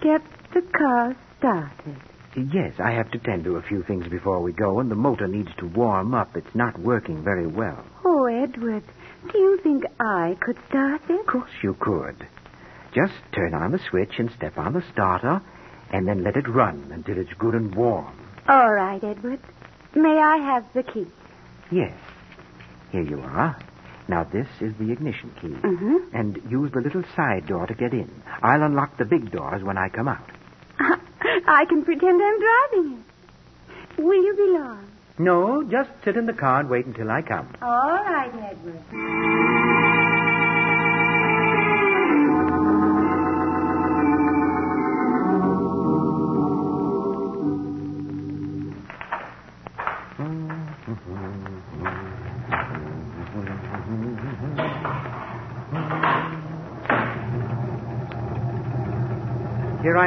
Get 0.00 0.22
the 0.52 0.62
car 0.62 1.14
started. 1.38 1.96
Yes, 2.36 2.74
I 2.80 2.90
have 2.90 3.10
to 3.12 3.18
tend 3.18 3.44
to 3.44 3.56
a 3.56 3.62
few 3.62 3.82
things 3.84 4.08
before 4.08 4.42
we 4.42 4.52
go, 4.52 4.80
and 4.80 4.90
the 4.90 4.94
motor 4.96 5.28
needs 5.28 5.54
to 5.58 5.66
warm 5.68 6.12
up. 6.12 6.36
It's 6.36 6.54
not 6.54 6.78
working 6.78 7.22
very 7.22 7.46
well. 7.46 7.82
Oh, 8.04 8.24
Edward, 8.26 8.82
do 9.32 9.38
you 9.38 9.58
think 9.62 9.84
I 10.00 10.36
could 10.40 10.58
start 10.68 11.00
it? 11.08 11.20
Of 11.20 11.26
course 11.26 11.50
you 11.62 11.74
could. 11.78 12.26
Just 12.96 13.12
turn 13.32 13.52
on 13.52 13.72
the 13.72 13.78
switch 13.90 14.18
and 14.18 14.30
step 14.32 14.56
on 14.56 14.72
the 14.72 14.82
starter, 14.90 15.42
and 15.92 16.08
then 16.08 16.24
let 16.24 16.34
it 16.34 16.48
run 16.48 16.90
until 16.94 17.18
it's 17.18 17.32
good 17.38 17.54
and 17.54 17.74
warm. 17.74 18.10
All 18.48 18.72
right, 18.72 19.04
Edward. 19.04 19.38
May 19.94 20.18
I 20.18 20.38
have 20.38 20.64
the 20.72 20.82
key? 20.82 21.06
Yes. 21.70 21.92
Here 22.92 23.02
you 23.02 23.20
are. 23.20 23.58
Now, 24.08 24.24
this 24.24 24.46
is 24.62 24.72
the 24.78 24.92
ignition 24.92 25.30
key. 25.42 25.48
Mm-hmm. 25.48 26.16
And 26.16 26.40
use 26.48 26.72
the 26.72 26.80
little 26.80 27.02
side 27.14 27.46
door 27.46 27.66
to 27.66 27.74
get 27.74 27.92
in. 27.92 28.10
I'll 28.42 28.62
unlock 28.62 28.96
the 28.96 29.04
big 29.04 29.30
doors 29.30 29.62
when 29.62 29.76
I 29.76 29.90
come 29.90 30.08
out. 30.08 30.30
I 30.80 31.66
can 31.68 31.84
pretend 31.84 32.22
I'm 32.22 32.40
driving 32.40 33.04
it. 33.98 34.02
Will 34.02 34.24
you 34.24 34.34
be 34.34 34.58
long? 34.58 34.90
No, 35.18 35.62
just 35.64 35.90
sit 36.02 36.16
in 36.16 36.24
the 36.24 36.32
car 36.32 36.60
and 36.60 36.70
wait 36.70 36.86
until 36.86 37.10
I 37.10 37.20
come. 37.20 37.54
All 37.60 38.04
right, 38.04 38.32
Edward. 38.34 39.85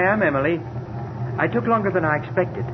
Am, 0.10 0.24
Emily. 0.24 0.60
I 1.38 1.48
took 1.48 1.66
longer 1.66 1.92
than 1.92 2.04
I 2.04 2.18
expected. 2.18 2.66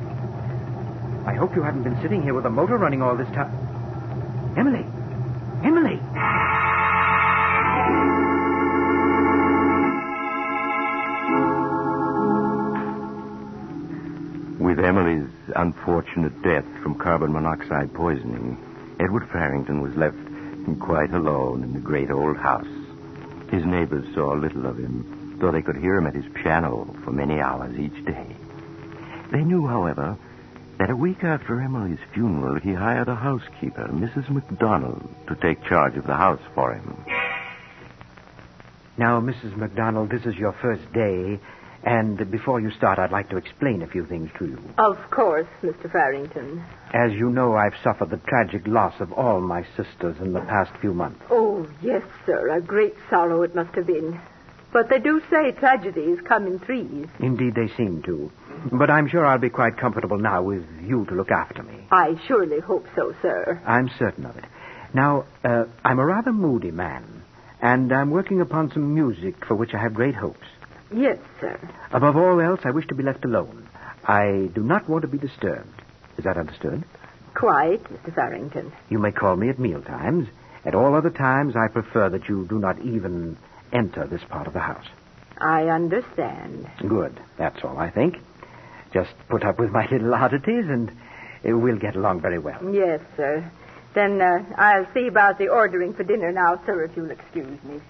I 1.26 1.34
hope 1.34 1.54
you 1.54 1.62
haven't 1.62 1.82
been 1.82 2.00
sitting 2.02 2.22
here 2.22 2.34
with 2.34 2.44
the 2.44 2.50
motor 2.50 2.76
running 2.76 3.02
all 3.02 3.16
this 3.16 3.28
time. 3.28 3.52
Emily! 4.56 4.86
Emily! 5.64 6.00
With 14.58 14.80
Emily's 14.80 15.28
unfortunate 15.54 16.42
death 16.42 16.64
from 16.82 16.94
carbon 16.94 17.32
monoxide 17.32 17.92
poisoning, 17.92 18.56
Edward 18.98 19.28
Farrington 19.30 19.82
was 19.82 19.94
left 19.94 20.16
quite 20.80 21.12
alone 21.12 21.62
in 21.62 21.72
the 21.72 21.80
great 21.80 22.10
old 22.10 22.36
house. 22.36 22.66
His 23.50 23.64
neighbors 23.64 24.06
saw 24.14 24.32
little 24.32 24.66
of 24.66 24.78
him, 24.78 25.15
though 25.38 25.52
they 25.52 25.62
could 25.62 25.76
hear 25.76 25.96
him 25.96 26.06
at 26.06 26.14
his 26.14 26.24
piano 26.34 26.94
for 27.04 27.12
many 27.12 27.40
hours 27.40 27.78
each 27.78 28.04
day. 28.04 28.26
They 29.32 29.42
knew, 29.42 29.66
however, 29.66 30.16
that 30.78 30.90
a 30.90 30.96
week 30.96 31.24
after 31.24 31.60
Emily's 31.60 31.98
funeral, 32.12 32.60
he 32.60 32.72
hired 32.72 33.08
a 33.08 33.14
housekeeper, 33.14 33.88
Mrs. 33.88 34.28
McDonald, 34.28 35.08
to 35.28 35.34
take 35.36 35.64
charge 35.64 35.96
of 35.96 36.06
the 36.06 36.16
house 36.16 36.40
for 36.54 36.74
him. 36.74 37.04
Now, 38.98 39.20
Mrs. 39.20 39.56
McDonald, 39.56 40.10
this 40.10 40.24
is 40.24 40.36
your 40.36 40.52
first 40.52 40.90
day, 40.92 41.38
and 41.82 42.30
before 42.30 42.60
you 42.60 42.70
start, 42.70 42.98
I'd 42.98 43.10
like 43.10 43.28
to 43.30 43.36
explain 43.36 43.82
a 43.82 43.86
few 43.86 44.06
things 44.06 44.30
to 44.38 44.46
you. 44.46 44.58
Of 44.78 44.98
course, 45.10 45.46
Mr. 45.62 45.90
Farrington. 45.90 46.64
As 46.92 47.12
you 47.12 47.30
know, 47.30 47.54
I've 47.54 47.74
suffered 47.84 48.10
the 48.10 48.16
tragic 48.16 48.66
loss 48.66 48.94
of 49.00 49.12
all 49.12 49.40
my 49.40 49.66
sisters 49.76 50.16
in 50.20 50.32
the 50.32 50.40
past 50.40 50.72
few 50.80 50.94
months. 50.94 51.22
Oh, 51.30 51.66
yes, 51.82 52.02
sir. 52.24 52.48
A 52.48 52.60
great 52.60 52.94
sorrow 53.10 53.42
it 53.42 53.54
must 53.54 53.74
have 53.74 53.86
been. 53.86 54.18
But 54.76 54.90
they 54.90 54.98
do 54.98 55.22
say 55.30 55.52
tragedies 55.52 56.18
come 56.28 56.46
in 56.46 56.58
threes. 56.58 57.06
Indeed, 57.18 57.54
they 57.54 57.68
seem 57.78 58.02
to. 58.02 58.30
But 58.70 58.90
I'm 58.90 59.08
sure 59.08 59.24
I'll 59.24 59.38
be 59.38 59.48
quite 59.48 59.78
comfortable 59.78 60.18
now 60.18 60.42
with 60.42 60.66
you 60.84 61.06
to 61.06 61.14
look 61.14 61.30
after 61.30 61.62
me. 61.62 61.86
I 61.90 62.20
surely 62.28 62.60
hope 62.60 62.84
so, 62.94 63.14
sir. 63.22 63.58
I'm 63.64 63.88
certain 63.98 64.26
of 64.26 64.36
it. 64.36 64.44
Now, 64.92 65.24
uh, 65.42 65.64
I'm 65.82 65.98
a 65.98 66.04
rather 66.04 66.30
moody 66.30 66.72
man, 66.72 67.22
and 67.62 67.90
I'm 67.90 68.10
working 68.10 68.42
upon 68.42 68.70
some 68.70 68.92
music 68.94 69.46
for 69.46 69.54
which 69.54 69.72
I 69.72 69.78
have 69.78 69.94
great 69.94 70.14
hopes. 70.14 70.46
Yes, 70.94 71.16
sir. 71.40 71.58
Above 71.92 72.18
all 72.18 72.38
else, 72.38 72.60
I 72.64 72.70
wish 72.70 72.86
to 72.88 72.94
be 72.94 73.02
left 73.02 73.24
alone. 73.24 73.66
I 74.04 74.50
do 74.54 74.62
not 74.62 74.90
want 74.90 75.02
to 75.02 75.08
be 75.08 75.16
disturbed. 75.16 75.80
Is 76.18 76.24
that 76.24 76.36
understood? 76.36 76.84
Quite, 77.32 77.82
Mr. 77.84 78.14
Farrington. 78.14 78.72
You 78.90 78.98
may 78.98 79.12
call 79.12 79.36
me 79.36 79.48
at 79.48 79.58
meal 79.58 79.80
times. 79.80 80.28
At 80.66 80.74
all 80.74 80.94
other 80.94 81.08
times, 81.08 81.56
I 81.56 81.68
prefer 81.68 82.10
that 82.10 82.28
you 82.28 82.44
do 82.46 82.58
not 82.58 82.78
even 82.80 83.38
enter 83.76 84.06
this 84.06 84.22
part 84.28 84.46
of 84.46 84.52
the 84.52 84.60
house. 84.60 84.86
I 85.38 85.68
understand. 85.68 86.68
Good. 86.86 87.20
That's 87.36 87.62
all, 87.62 87.78
I 87.78 87.90
think. 87.90 88.16
Just 88.92 89.10
put 89.28 89.44
up 89.44 89.58
with 89.58 89.70
my 89.70 89.86
little 89.90 90.14
oddities, 90.14 90.64
and 90.68 90.90
we'll 91.44 91.78
get 91.78 91.94
along 91.96 92.20
very 92.22 92.38
well. 92.38 92.58
Yes, 92.72 93.00
sir. 93.16 93.48
Then 93.94 94.20
uh, 94.20 94.44
I'll 94.56 94.86
see 94.92 95.06
about 95.06 95.38
the 95.38 95.48
ordering 95.48 95.94
for 95.94 96.04
dinner 96.04 96.32
now, 96.32 96.60
sir, 96.66 96.84
if 96.84 96.96
you'll 96.96 97.10
excuse 97.10 97.58
me. 97.64 97.80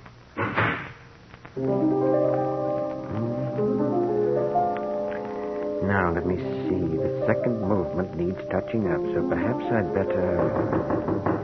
Now, 5.83 6.13
let 6.13 6.27
me 6.27 6.37
see. 6.37 6.97
The 6.97 7.25
second 7.27 7.61
movement 7.63 8.17
needs 8.17 8.39
touching 8.51 8.91
up, 8.91 9.01
so 9.15 9.29
perhaps 9.29 9.65
I'd 9.73 9.95
better. 9.95 11.36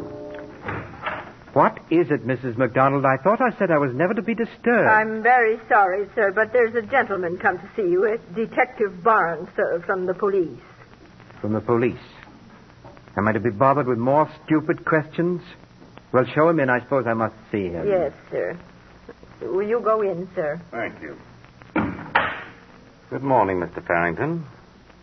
What 1.53 1.79
is 1.91 2.11
it, 2.11 2.27
Mrs. 2.27 2.57
McDonald? 2.57 3.05
I 3.05 3.19
thought 3.23 3.43
I 3.43 3.57
said 3.59 3.71
I 3.71 3.77
was 3.79 3.93
never 3.95 4.15
to 4.15 4.23
be 4.23 4.35
disturbed. 4.35 4.89
I'm 4.89 5.23
very 5.23 5.61
sorry, 5.69 6.09
sir, 6.15 6.33
but 6.33 6.53
there's 6.53 6.75
a 6.75 6.83
gentleman 6.83 7.37
come 7.37 7.59
to 7.59 7.69
see 7.77 7.83
you. 7.83 8.05
It's 8.05 8.25
Detective 8.35 9.03
Barnes, 9.03 9.49
sir, 9.55 9.83
from 9.85 10.07
the 10.07 10.15
police. 10.15 10.59
From 11.43 11.53
the 11.53 11.61
police. 11.61 11.99
Am 13.17 13.29
I 13.29 13.33
to 13.33 13.41
be 13.41 13.51
bothered 13.51 13.87
with 13.87 13.99
more 13.99 14.31
stupid 14.45 14.87
questions? 14.87 15.43
Well, 16.13 16.25
show 16.35 16.49
him 16.49 16.59
in. 16.61 16.71
I 16.71 16.81
suppose 16.81 17.07
I 17.07 17.13
must 17.13 17.35
see 17.51 17.69
him. 17.69 17.87
Yes, 17.87 18.13
sir. 18.31 18.59
Will 19.43 19.69
you 19.69 19.81
go 19.81 20.01
in, 20.01 20.29
sir? 20.35 20.61
Thank 20.71 21.03
you. 21.03 21.17
Good 23.11 23.23
morning, 23.23 23.59
Mr. 23.59 23.87
Farrington. 23.87 24.47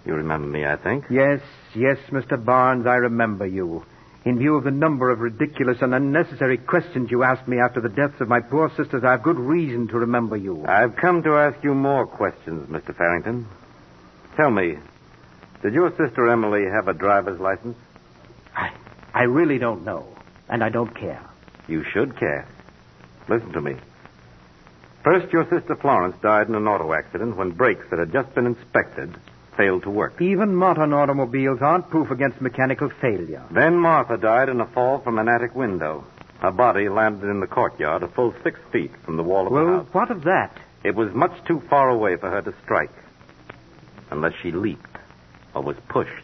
You 0.05 0.15
remember 0.15 0.47
me, 0.47 0.65
I 0.65 0.77
think. 0.77 1.05
Yes, 1.11 1.41
yes, 1.75 1.97
Mr. 2.09 2.43
Barnes, 2.43 2.87
I 2.87 2.95
remember 2.95 3.45
you. 3.45 3.85
In 4.25 4.37
view 4.37 4.55
of 4.55 4.65
the 4.65 4.71
number 4.71 5.09
of 5.09 5.19
ridiculous 5.19 5.77
and 5.81 5.95
unnecessary 5.95 6.57
questions 6.57 7.09
you 7.09 7.23
asked 7.23 7.47
me 7.47 7.59
after 7.59 7.79
the 7.79 7.89
deaths 7.89 8.19
of 8.19 8.27
my 8.27 8.41
poor 8.41 8.69
sisters, 8.75 9.03
I 9.03 9.11
have 9.11 9.23
good 9.23 9.39
reason 9.39 9.87
to 9.89 9.99
remember 9.99 10.35
you. 10.35 10.65
I've 10.65 10.97
come 10.97 11.23
to 11.23 11.35
ask 11.37 11.63
you 11.63 11.73
more 11.73 12.05
questions, 12.05 12.69
Mr. 12.69 12.95
Farrington. 12.95 13.47
Tell 14.35 14.51
me, 14.51 14.77
did 15.61 15.73
your 15.73 15.91
sister 15.91 16.29
Emily 16.29 16.65
have 16.69 16.89
a 16.89 16.93
driver's 16.93 17.39
license? 17.39 17.77
I, 18.55 18.71
I 19.13 19.23
really 19.23 19.57
don't 19.57 19.85
know, 19.85 20.05
and 20.49 20.63
I 20.63 20.69
don't 20.69 20.93
care. 20.93 21.25
You 21.67 21.85
should 21.93 22.17
care. 22.19 22.45
Listen 23.29 23.53
to 23.53 23.61
me. 23.61 23.75
First, 25.03 25.31
your 25.31 25.45
sister 25.49 25.77
Florence 25.77 26.15
died 26.21 26.49
in 26.49 26.55
an 26.55 26.67
auto 26.67 26.93
accident 26.93 27.37
when 27.37 27.51
brakes 27.51 27.85
that 27.89 27.99
had 27.99 28.11
just 28.11 28.35
been 28.35 28.47
inspected 28.47 29.15
failed 29.59 29.83
to 29.83 29.89
work. 29.89 30.21
Even 30.21 30.55
modern 30.55 30.93
automobiles 30.93 31.59
aren't 31.61 31.89
proof 31.89 32.09
against 32.11 32.39
mechanical 32.39 32.89
failure. 33.01 33.43
Then 33.51 33.77
Martha 33.77 34.15
died 34.15 34.47
in 34.47 34.61
a 34.61 34.65
fall 34.65 34.99
from 34.99 35.19
an 35.19 35.27
attic 35.27 35.53
window. 35.53 36.05
Her 36.39 36.51
body 36.51 36.87
landed 36.87 37.29
in 37.29 37.41
the 37.41 37.47
courtyard 37.47 38.01
a 38.01 38.07
full 38.07 38.33
six 38.41 38.57
feet 38.71 38.91
from 39.03 39.17
the 39.17 39.23
wall 39.23 39.47
of 39.47 39.51
the 39.51 39.59
house. 39.59 39.67
Well, 39.67 39.87
what 39.91 40.11
of 40.11 40.23
that? 40.23 40.57
It 40.85 40.95
was 40.95 41.13
much 41.13 41.33
too 41.45 41.61
far 41.69 41.89
away 41.89 42.15
for 42.15 42.29
her 42.29 42.41
to 42.41 42.53
strike. 42.63 42.93
Unless 44.09 44.35
she 44.41 44.51
leaped 44.53 44.97
or 45.53 45.61
was 45.61 45.75
pushed. 45.89 46.23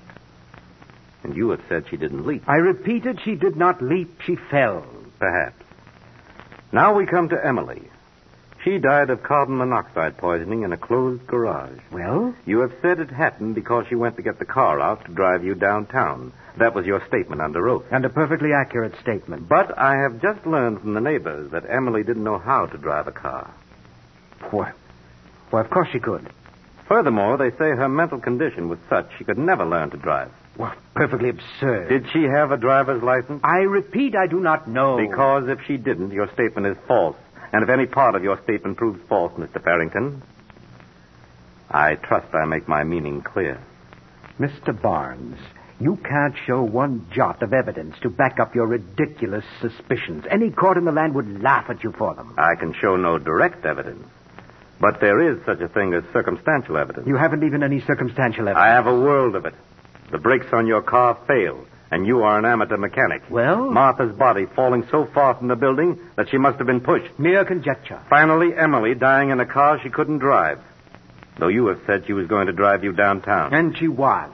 And 1.23 1.35
you 1.35 1.49
have 1.49 1.61
said 1.67 1.85
she 1.89 1.97
didn't 1.97 2.25
leap. 2.25 2.47
I 2.47 2.55
repeated 2.55 3.19
she 3.25 3.35
did 3.35 3.57
not 3.57 3.81
leap, 3.81 4.21
she 4.25 4.37
fell. 4.37 4.85
Perhaps. 5.19 5.61
Now 6.71 6.95
we 6.95 7.05
come 7.05 7.27
to 7.29 7.45
Emily. 7.45 7.89
She 8.65 8.79
died 8.79 9.11
of 9.11 9.21
carbon 9.21 9.57
monoxide 9.57 10.17
poisoning 10.17 10.63
in 10.63 10.73
a 10.73 10.77
closed 10.77 11.27
garage. 11.27 11.77
Well? 11.91 12.33
You 12.47 12.61
have 12.61 12.73
said 12.81 12.99
it 12.99 13.11
happened 13.11 13.53
because 13.53 13.85
she 13.87 13.93
went 13.93 14.15
to 14.15 14.23
get 14.23 14.39
the 14.39 14.45
car 14.45 14.81
out 14.81 15.05
to 15.05 15.11
drive 15.11 15.43
you 15.43 15.53
downtown. 15.53 16.33
That 16.57 16.73
was 16.73 16.87
your 16.87 17.05
statement 17.07 17.41
under 17.41 17.69
oath. 17.69 17.85
And 17.91 18.03
a 18.05 18.09
perfectly 18.09 18.53
accurate 18.53 18.99
statement. 18.99 19.47
But 19.47 19.77
I 19.77 19.97
have 19.97 20.19
just 20.19 20.47
learned 20.47 20.81
from 20.81 20.95
the 20.95 20.99
neighbors 20.99 21.51
that 21.51 21.69
Emily 21.69 22.01
didn't 22.03 22.23
know 22.23 22.39
how 22.39 22.65
to 22.65 22.77
drive 22.79 23.05
a 23.05 23.11
car. 23.11 23.53
Why, 24.49 24.71
why, 25.51 25.61
of 25.61 25.69
course 25.69 25.89
she 25.91 25.99
could. 25.99 26.27
Furthermore, 26.87 27.37
they 27.37 27.51
say 27.51 27.69
her 27.69 27.87
mental 27.87 28.19
condition 28.19 28.67
was 28.67 28.79
such 28.89 29.11
she 29.19 29.25
could 29.25 29.37
never 29.37 29.65
learn 29.65 29.91
to 29.91 29.97
drive. 29.97 30.31
Well, 30.57 30.73
perfectly 30.95 31.29
absurd. 31.29 31.89
Did 31.89 32.07
she 32.11 32.23
have 32.23 32.51
a 32.51 32.57
driver's 32.57 33.03
license? 33.03 33.41
I 33.43 33.59
repeat, 33.59 34.15
I 34.15 34.25
do 34.25 34.39
not 34.39 34.67
know. 34.67 34.97
Because 34.97 35.49
if 35.49 35.59
she 35.67 35.77
didn't, 35.77 36.11
your 36.11 36.31
statement 36.33 36.65
is 36.65 36.77
false. 36.87 37.17
And 37.55 37.63
if 37.63 37.69
any 37.69 37.85
part 37.85 38.15
of 38.15 38.23
your 38.25 38.37
statement 38.43 38.75
proves 38.75 38.99
false, 39.07 39.31
Mr. 39.39 39.63
Farrington, 39.63 40.21
I 41.71 41.95
trust 41.95 42.35
I 42.35 42.43
make 42.43 42.67
my 42.67 42.83
meaning 42.83 43.21
clear. 43.21 43.61
Mr. 44.37 44.79
Barnes, 44.81 45.37
you 45.79 45.95
can't 45.95 46.35
show 46.45 46.61
one 46.61 47.07
jot 47.13 47.41
of 47.41 47.53
evidence 47.53 47.95
to 48.01 48.09
back 48.09 48.41
up 48.41 48.55
your 48.55 48.67
ridiculous 48.67 49.45
suspicions. 49.61 50.25
Any 50.29 50.51
court 50.51 50.75
in 50.75 50.83
the 50.83 50.91
land 50.91 51.15
would 51.15 51.41
laugh 51.41 51.69
at 51.69 51.81
you 51.81 51.93
for 51.93 52.13
them. 52.13 52.33
I 52.37 52.55
can 52.55 52.73
show 52.73 52.97
no 52.97 53.19
direct 53.19 53.65
evidence. 53.65 54.05
But 54.81 54.99
there 54.99 55.31
is 55.31 55.39
such 55.45 55.61
a 55.61 55.69
thing 55.69 55.93
as 55.93 56.03
circumstantial 56.11 56.75
evidence. 56.75 57.07
You 57.07 57.15
haven't 57.15 57.45
even 57.45 57.63
any 57.63 57.79
circumstantial 57.79 58.49
evidence. 58.49 58.65
I 58.65 58.73
have 58.73 58.87
a 58.87 58.99
world 58.99 59.33
of 59.33 59.45
it. 59.45 59.53
The 60.11 60.17
brakes 60.17 60.47
on 60.51 60.67
your 60.67 60.81
car 60.81 61.17
failed, 61.25 61.67
and 61.91 62.05
you 62.05 62.23
are 62.23 62.39
an 62.39 62.45
amateur 62.45 62.77
mechanic. 62.77 63.23
Well? 63.29 63.69
Martha's 63.69 64.15
body 64.15 64.45
falling 64.55 64.87
so 64.89 65.07
far 65.13 65.35
from 65.35 65.47
the 65.47 65.55
building 65.55 65.99
that 66.15 66.29
she 66.29 66.37
must 66.37 66.57
have 66.57 66.67
been 66.67 66.81
pushed. 66.81 67.17
Mere 67.19 67.45
conjecture. 67.45 68.01
Finally, 68.09 68.55
Emily 68.55 68.95
dying 68.95 69.29
in 69.29 69.39
a 69.39 69.45
car 69.45 69.79
she 69.81 69.89
couldn't 69.89 70.19
drive. 70.19 70.59
Though 71.39 71.49
you 71.49 71.67
have 71.67 71.81
said 71.85 72.05
she 72.05 72.13
was 72.13 72.27
going 72.27 72.47
to 72.47 72.53
drive 72.53 72.83
you 72.83 72.93
downtown. 72.93 73.53
And 73.53 73.77
she 73.77 73.87
was. 73.87 74.31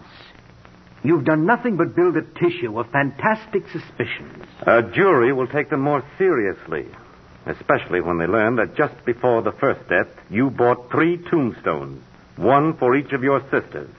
You've 1.04 1.26
done 1.26 1.46
nothing 1.46 1.78
but 1.78 1.96
build 1.96 2.16
a 2.16 2.22
tissue 2.22 2.80
of 2.80 2.92
fantastic 2.92 3.64
suspicions. 3.70 4.46
A 4.62 4.84
jury 4.84 5.34
will 5.34 5.48
take 5.48 5.72
them 5.72 5.82
more 5.82 6.04
seriously, 6.20 6.86
especially 7.48 8.02
when 8.02 8.20
they 8.20 8.28
learn 8.28 8.58
that 8.58 8.76
just 8.76 9.04
before 9.04 9.42
the 9.42 9.52
first 9.52 9.82
death, 9.90 10.08
you 10.30 10.52
bought 10.52 10.92
three 10.92 11.18
tombstones, 11.18 12.04
one 12.36 12.78
for 12.78 12.96
each 12.96 13.14
of 13.14 13.24
your 13.24 13.42
sisters. 13.50 13.90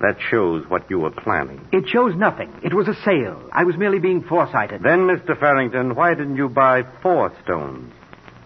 That 0.00 0.16
shows 0.30 0.64
what 0.68 0.88
you 0.90 1.00
were 1.00 1.10
planning. 1.10 1.66
It 1.72 1.88
shows 1.88 2.14
nothing. 2.14 2.52
It 2.62 2.72
was 2.72 2.86
a 2.86 2.94
sale. 3.04 3.48
I 3.52 3.64
was 3.64 3.76
merely 3.76 3.98
being 3.98 4.22
foresighted. 4.22 4.82
Then, 4.82 5.00
Mr. 5.08 5.38
Farrington, 5.38 5.96
why 5.96 6.14
didn't 6.14 6.36
you 6.36 6.48
buy 6.48 6.84
four 7.02 7.32
stones? 7.42 7.92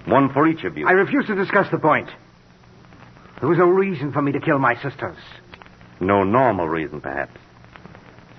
One 0.07 0.33
for 0.33 0.47
each 0.49 0.65
of 0.65 0.79
you. 0.79 0.87
I 0.87 0.93
refuse 0.93 1.27
to 1.27 1.35
discuss 1.35 1.71
the 1.71 1.79
point. 1.79 2.09
There 3.41 3.49
was 3.49 3.59
no 3.59 3.69
reason 3.69 4.12
for 4.12 4.23
me 4.23 4.33
to 4.33 4.41
kill 4.41 4.59
my 4.59 4.77
sisters. 4.77 5.19
No 6.01 6.25
normal 6.25 6.69
reason, 6.69 7.01
perhaps. 7.01 7.38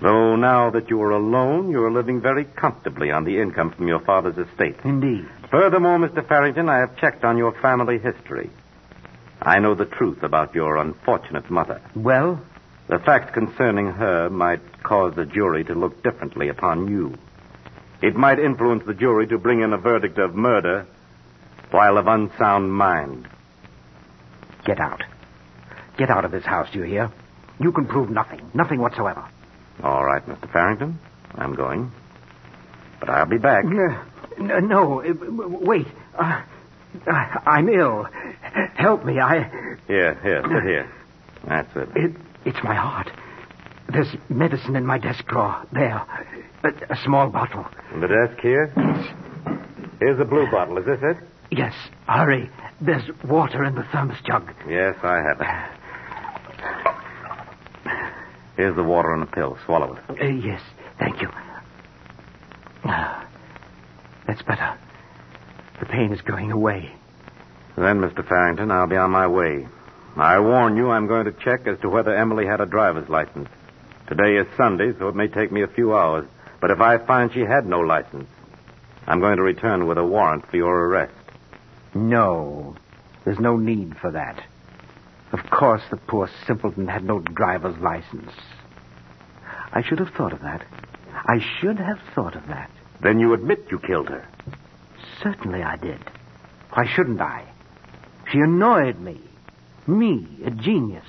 Though 0.02 0.36
now 0.36 0.72
that 0.72 0.90
you 0.90 1.02
are 1.02 1.12
alone, 1.12 1.70
you 1.70 1.84
are 1.84 1.92
living 1.92 2.20
very 2.20 2.46
comfortably 2.46 3.12
on 3.12 3.24
the 3.24 3.40
income 3.40 3.72
from 3.72 3.88
your 3.88 4.00
father's 4.00 4.38
estate. 4.38 4.76
Indeed. 4.84 5.26
Furthermore, 5.52 6.00
Mr. 6.00 6.28
Farrington, 6.28 6.68
I 6.68 6.80
have 6.80 6.98
checked 6.98 7.24
on 7.24 7.38
your 7.38 7.54
family 7.62 8.00
history. 8.00 8.50
I 9.42 9.60
know 9.60 9.76
the 9.76 9.86
truth 9.86 10.24
about 10.24 10.56
your 10.56 10.78
unfortunate 10.78 11.50
mother. 11.50 11.82
Well, 11.96 12.42
The 12.88 13.00
fact 13.00 13.34
concerning 13.34 13.88
her 13.92 14.30
might 14.30 14.84
cause 14.84 15.16
the 15.16 15.26
jury 15.26 15.64
to 15.66 15.74
look 15.74 16.04
differently 16.04 16.50
upon 16.50 16.88
you. 16.88 17.18
It 18.02 18.16
might 18.16 18.40
influence 18.40 18.84
the 18.86 18.94
jury 18.94 19.28
to 19.28 19.38
bring 19.38 19.62
in 19.62 19.72
a 19.74 19.78
verdict 19.78 20.18
of 20.20 20.36
murder 20.36 20.86
while 21.72 21.98
of 21.98 22.08
unsound 22.08 22.72
mind. 22.74 23.28
get 24.66 24.80
out. 24.80 25.02
Get 25.98 26.10
out 26.10 26.26
of 26.26 26.32
this 26.32 26.44
house, 26.44 26.68
do 26.72 26.80
you 26.80 26.86
hear? 26.86 27.12
You 27.60 27.72
can 27.72 27.86
prove 27.86 28.10
nothing. 28.10 28.42
Nothing 28.54 28.80
whatsoever. 28.80 29.24
All 29.82 30.04
right, 30.04 30.26
Mr. 30.28 30.52
Farrington. 30.52 31.00
I'm 31.36 31.54
going. 31.56 31.92
But 33.00 33.10
I'll 33.10 33.26
be 33.26 33.38
back. 33.38 33.64
No, 33.66 34.60
no 34.60 35.02
uh, 35.02 35.14
wait. 35.62 35.88
Uh, 36.18 36.42
I- 37.08 37.42
I'm 37.46 37.70
ill. 37.70 38.08
Help 38.76 39.06
me. 39.06 39.20
I. 39.20 39.78
Here, 39.88 40.16
here, 40.24 40.42
sit 40.44 40.64
here. 40.64 40.92
That's 41.48 41.76
it. 41.76 41.90
It, 41.96 42.16
it's 42.46 42.64
my 42.64 42.76
heart. 42.76 43.10
There's 43.92 44.16
medicine 44.30 44.76
in 44.76 44.86
my 44.86 44.98
desk 44.98 45.26
drawer. 45.28 45.66
There. 45.72 46.02
A, 46.64 46.70
a 46.94 46.96
small 47.04 47.30
bottle. 47.30 47.66
The 48.00 48.08
desk 48.08 48.40
here? 48.42 48.68
Here's 50.00 50.20
a 50.20 50.26
blue 50.26 50.50
bottle. 50.50 50.78
Is 50.78 50.86
this 50.86 51.00
it? 51.02 51.18
Yes, 51.52 51.74
hurry. 52.08 52.50
There's 52.82 53.04
water 53.26 53.64
in 53.64 53.76
the 53.76 53.84
thermos 53.92 54.18
jug. 54.26 54.52
Yes, 54.68 54.96
I 55.04 55.18
have 55.18 55.40
it. 55.42 55.48
Here's 58.56 58.76
the 58.76 58.84
water 58.84 59.14
and 59.14 59.24
a 59.24 59.26
pill. 59.26 59.58
Swallow 59.66 59.96
it. 59.96 60.04
Uh, 60.10 60.26
yes, 60.26 60.62
thank 61.00 61.22
you. 61.22 61.30
Ah, 62.86 63.28
That's 64.28 64.42
better. 64.44 64.78
The 65.80 65.86
pain 65.88 66.12
is 66.14 66.22
going 66.22 66.52
away. 66.52 66.92
Then, 67.76 68.00
Mr. 68.02 68.28
Farrington, 68.28 68.70
I'll 68.72 68.88
be 68.88 68.96
on 68.98 69.10
my 69.12 69.28
way. 69.28 69.68
I 70.16 70.40
warn 70.40 70.78
you, 70.78 70.92
I'm 70.92 71.08
going 71.08 71.26
to 71.26 71.32
check 71.32 71.66
as 71.66 71.80
to 71.80 71.90
whether 71.90 72.16
Emily 72.16 72.46
had 72.46 72.62
a 72.62 72.66
driver's 72.66 73.10
license. 73.10 73.50
Today 74.08 74.38
is 74.38 74.48
Sunday, 74.56 74.94
so 75.00 75.08
it 75.08 75.16
may 75.16 75.28
take 75.28 75.52
me 75.52 75.64
a 75.64 75.68
few 75.68 75.96
hours. 75.96 76.26
But 76.62 76.72
if 76.72 76.80
I 76.80 76.98
find 77.00 77.34
she 77.34 77.42
had 77.42 77.66
no 77.66 77.80
license, 77.80 78.30
I'm 79.08 79.20
going 79.20 79.38
to 79.38 79.44
return 79.44 79.88
with 79.88 79.98
a 79.98 80.06
warrant 80.06 80.50
for 80.50 80.58
your 80.58 80.88
arrest. 80.88 81.14
No, 81.96 82.76
there's 83.26 83.40
no 83.40 83.58
need 83.58 83.98
for 83.98 84.12
that. 84.12 84.44
Of 85.32 85.50
course, 85.50 85.82
the 85.90 85.98
poor 85.98 86.30
simpleton 86.46 86.88
had 86.88 87.04
no 87.04 87.20
driver's 87.20 87.78
license. 87.80 88.32
I 89.72 89.82
should 89.82 90.00
have 90.00 90.14
thought 90.16 90.34
of 90.34 90.42
that. 90.42 90.64
I 91.12 91.40
should 91.60 91.80
have 91.80 92.00
thought 92.14 92.36
of 92.36 92.48
that. 92.48 92.70
Then 93.02 93.20
you 93.20 93.34
admit 93.34 93.66
you 93.72 93.80
killed 93.80 94.10
her. 94.10 94.28
Certainly 95.22 95.64
I 95.64 95.78
did. 95.78 96.00
Why 96.72 96.86
shouldn't 96.86 97.22
I? 97.22 97.46
She 98.32 98.40
annoyed 98.40 99.00
me. 99.00 99.20
Me, 99.88 100.26
a 100.46 100.52
genius. 100.52 101.06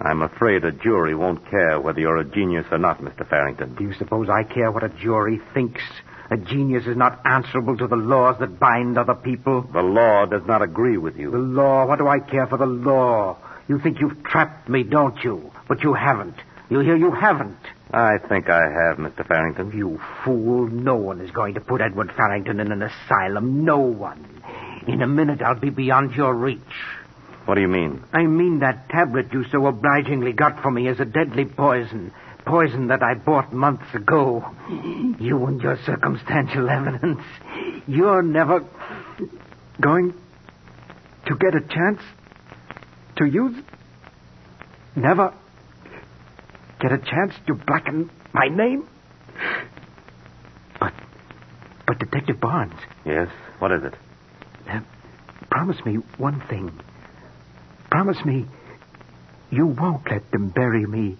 I'm 0.00 0.22
afraid 0.22 0.64
a 0.64 0.72
jury 0.72 1.14
won't 1.14 1.48
care 1.50 1.80
whether 1.80 2.00
you're 2.00 2.18
a 2.18 2.24
genius 2.24 2.66
or 2.70 2.78
not, 2.78 3.00
Mr. 3.00 3.28
Farrington. 3.28 3.74
Do 3.76 3.84
you 3.84 3.94
suppose 3.94 4.28
I 4.28 4.42
care 4.42 4.70
what 4.70 4.84
a 4.84 4.88
jury 4.88 5.40
thinks? 5.54 5.82
A 6.30 6.36
genius 6.36 6.86
is 6.86 6.96
not 6.96 7.20
answerable 7.24 7.76
to 7.76 7.86
the 7.86 7.96
laws 7.96 8.36
that 8.40 8.58
bind 8.58 8.98
other 8.98 9.14
people. 9.14 9.62
The 9.62 9.82
law 9.82 10.26
does 10.26 10.42
not 10.46 10.62
agree 10.62 10.98
with 10.98 11.16
you. 11.16 11.30
The 11.30 11.38
law, 11.38 11.86
what 11.86 11.98
do 11.98 12.08
I 12.08 12.18
care 12.18 12.46
for 12.46 12.58
the 12.58 12.66
law? 12.66 13.38
You 13.68 13.78
think 13.78 14.00
you've 14.00 14.22
trapped 14.24 14.68
me, 14.68 14.82
don't 14.82 15.22
you? 15.22 15.50
But 15.68 15.82
you 15.82 15.94
haven't. 15.94 16.36
You 16.70 16.80
hear? 16.80 16.96
You 16.96 17.12
haven't. 17.12 17.58
I 17.92 18.18
think 18.18 18.48
I 18.50 18.62
have, 18.62 18.98
Mr. 18.98 19.26
Farrington. 19.26 19.72
You 19.76 20.00
fool. 20.24 20.66
No 20.66 20.96
one 20.96 21.20
is 21.20 21.30
going 21.30 21.54
to 21.54 21.60
put 21.60 21.80
Edward 21.80 22.12
Farrington 22.16 22.58
in 22.58 22.72
an 22.72 22.82
asylum. 22.82 23.64
No 23.64 23.78
one. 23.78 24.42
In 24.88 25.02
a 25.02 25.06
minute, 25.06 25.40
I'll 25.40 25.54
be 25.54 25.70
beyond 25.70 26.12
your 26.14 26.34
reach. 26.34 26.60
What 27.46 27.56
do 27.56 27.60
you 27.60 27.68
mean? 27.68 28.02
I 28.12 28.22
mean 28.22 28.60
that 28.60 28.88
tablet 28.88 29.32
you 29.32 29.44
so 29.52 29.66
obligingly 29.66 30.32
got 30.32 30.62
for 30.62 30.70
me 30.70 30.88
is 30.88 30.98
a 30.98 31.04
deadly 31.04 31.44
poison. 31.44 32.12
Poison 32.46 32.88
that 32.88 33.02
I 33.02 33.14
bought 33.14 33.52
months 33.52 33.94
ago. 33.94 34.44
You 35.18 35.46
and 35.46 35.60
your 35.62 35.78
circumstantial 35.84 36.68
evidence. 36.68 37.20
You're 37.86 38.22
never 38.22 38.64
going 39.80 40.14
to 41.26 41.36
get 41.36 41.54
a 41.54 41.60
chance 41.60 42.00
to 43.16 43.24
use? 43.24 43.56
Never 44.96 45.32
get 46.80 46.92
a 46.92 46.98
chance 46.98 47.34
to 47.46 47.54
blacken 47.54 48.10
my 48.32 48.48
name? 48.48 48.86
But, 50.78 50.92
but 51.86 51.98
Detective 51.98 52.40
Barnes. 52.40 52.78
Yes? 53.06 53.28
What 53.58 53.72
is 53.72 53.84
it? 53.84 53.94
Uh, 54.68 54.80
promise 55.50 55.84
me 55.84 55.96
one 56.18 56.42
thing. 56.48 56.72
Promise 58.04 58.26
me 58.26 58.44
you 59.50 59.64
won't 59.64 60.10
let 60.10 60.30
them 60.30 60.50
bury 60.50 60.84
me 60.84 61.16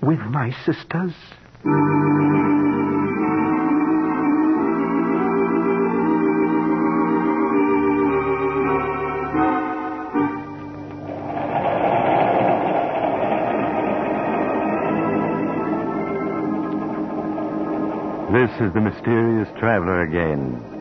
with 0.00 0.20
my 0.20 0.52
sisters. 0.64 1.12
This 18.30 18.50
is 18.60 18.72
the 18.74 18.80
mysterious 18.80 19.48
traveler 19.58 20.02
again. 20.02 20.75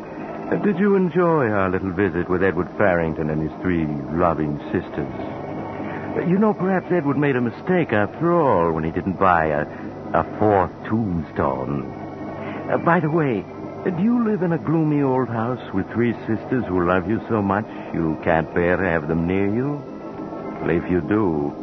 Uh, 0.45 0.57
did 0.57 0.77
you 0.77 0.95
enjoy 0.95 1.49
our 1.49 1.71
little 1.71 1.91
visit 1.91 2.29
with 2.29 2.43
Edward 2.43 2.69
Farrington 2.77 3.31
and 3.31 3.41
his 3.41 3.61
three 3.61 3.87
loving 4.13 4.59
sisters? 4.71 5.13
Uh, 6.15 6.21
you 6.27 6.37
know, 6.37 6.53
perhaps 6.53 6.85
Edward 6.91 7.17
made 7.17 7.35
a 7.35 7.41
mistake 7.41 7.91
after 7.91 8.31
all 8.31 8.71
when 8.71 8.83
he 8.83 8.91
didn't 8.91 9.19
buy 9.19 9.47
a, 9.47 9.65
a 10.13 10.23
fourth 10.37 10.71
tombstone. 10.87 11.91
Uh, 12.71 12.77
by 12.77 12.99
the 12.99 13.09
way, 13.09 13.43
do 13.89 14.03
you 14.03 14.23
live 14.23 14.43
in 14.43 14.51
a 14.51 14.59
gloomy 14.59 15.01
old 15.01 15.29
house 15.29 15.73
with 15.73 15.91
three 15.91 16.13
sisters 16.27 16.63
who 16.67 16.85
love 16.85 17.09
you 17.09 17.19
so 17.27 17.41
much 17.41 17.65
you 17.93 18.15
can't 18.23 18.53
bear 18.53 18.77
to 18.77 18.83
have 18.83 19.07
them 19.07 19.25
near 19.25 19.47
you? 19.47 19.81
Well, 20.61 20.69
if 20.69 20.89
you 20.91 21.01
do, 21.01 21.53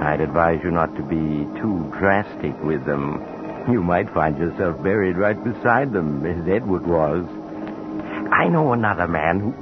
I'd 0.00 0.22
advise 0.22 0.60
you 0.64 0.70
not 0.70 0.96
to 0.96 1.02
be 1.02 1.44
too 1.60 1.92
drastic 1.98 2.58
with 2.62 2.86
them. 2.86 3.22
You 3.70 3.82
might 3.82 4.12
find 4.14 4.38
yourself 4.38 4.82
buried 4.82 5.18
right 5.18 5.42
beside 5.44 5.92
them, 5.92 6.24
as 6.24 6.48
Edward 6.48 6.86
was. 6.86 7.26
I 8.32 8.48
know 8.48 8.72
another 8.72 9.08
man 9.08 9.40
who. 9.40 9.54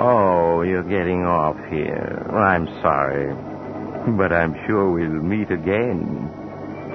Oh, 0.00 0.62
you're 0.62 0.82
getting 0.82 1.24
off 1.24 1.56
here. 1.70 2.26
I'm 2.32 2.66
sorry. 2.82 3.34
But 4.16 4.32
I'm 4.32 4.54
sure 4.66 4.90
we'll 4.90 5.22
meet 5.22 5.50
again. 5.50 6.30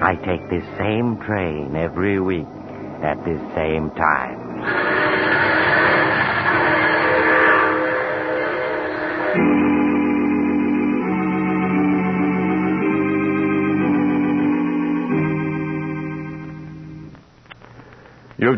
I 0.01 0.15
take 0.15 0.49
this 0.49 0.63
same 0.77 1.17
train 1.25 1.75
every 1.75 2.19
week 2.19 2.47
at 3.03 3.23
this 3.25 3.39
same 3.55 3.89
time. 3.91 4.38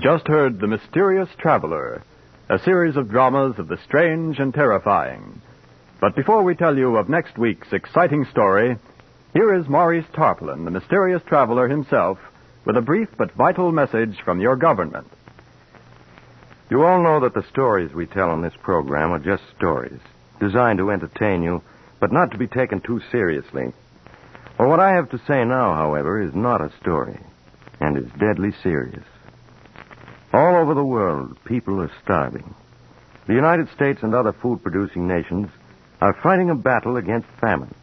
Just 0.02 0.28
heard 0.28 0.60
The 0.60 0.66
Mysterious 0.66 1.30
Traveler, 1.38 2.02
a 2.50 2.58
series 2.58 2.96
of 2.98 3.12
dramas 3.12 3.60
of 3.60 3.68
the 3.68 3.78
strange 3.84 4.40
and 4.40 4.52
terrifying. 4.52 5.40
But 6.00 6.16
before 6.16 6.42
we 6.42 6.56
tell 6.56 6.76
you 6.76 6.98
of 6.98 7.08
next 7.08 7.38
week's 7.38 7.72
exciting 7.72 8.26
story, 8.32 8.78
here 9.34 9.54
is 9.54 9.70
Maurice 9.70 10.08
Tarplin, 10.12 10.66
the 10.66 10.72
mysterious 10.72 11.22
traveler 11.28 11.68
himself, 11.68 12.18
with 12.66 12.78
a 12.78 12.82
brief 12.82 13.10
but 13.16 13.34
vital 13.34 13.72
message 13.72 14.18
from 14.26 14.42
your 14.42 14.56
government. 14.56 15.06
You 16.72 16.84
all 16.84 17.04
know 17.04 17.20
that 17.20 17.36
the 17.36 17.48
stories 17.52 17.94
we 17.94 18.08
tell 18.08 18.32
on 18.32 18.42
this 18.42 18.56
program 18.64 19.12
are 19.12 19.20
just 19.20 19.44
stories, 19.56 20.00
designed 20.40 20.80
to 20.80 20.90
entertain 20.90 21.44
you, 21.44 21.62
but 22.00 22.12
not 22.12 22.32
to 22.32 22.40
be 22.40 22.48
taken 22.48 22.82
too 22.82 23.02
seriously. 23.12 23.72
Well, 24.58 24.68
what 24.68 24.80
I 24.80 24.96
have 24.96 25.12
to 25.12 25.22
say 25.28 25.46
now, 25.46 25.76
however, 25.76 26.20
is 26.20 26.34
not 26.34 26.60
a 26.60 26.74
story, 26.82 27.20
and 27.80 28.00
is 28.00 28.12
deadly 28.20 28.52
serious. 28.64 29.06
All 30.34 30.56
over 30.56 30.74
the 30.74 30.84
world, 30.84 31.38
people 31.44 31.82
are 31.82 31.92
starving. 32.04 32.56
The 33.28 33.34
United 33.34 33.70
States 33.72 34.02
and 34.02 34.16
other 34.16 34.32
food 34.32 34.64
producing 34.64 35.06
nations 35.06 35.50
are 36.00 36.14
fighting 36.24 36.50
a 36.50 36.56
battle 36.56 36.96
against 36.96 37.28
famine. 37.42 37.74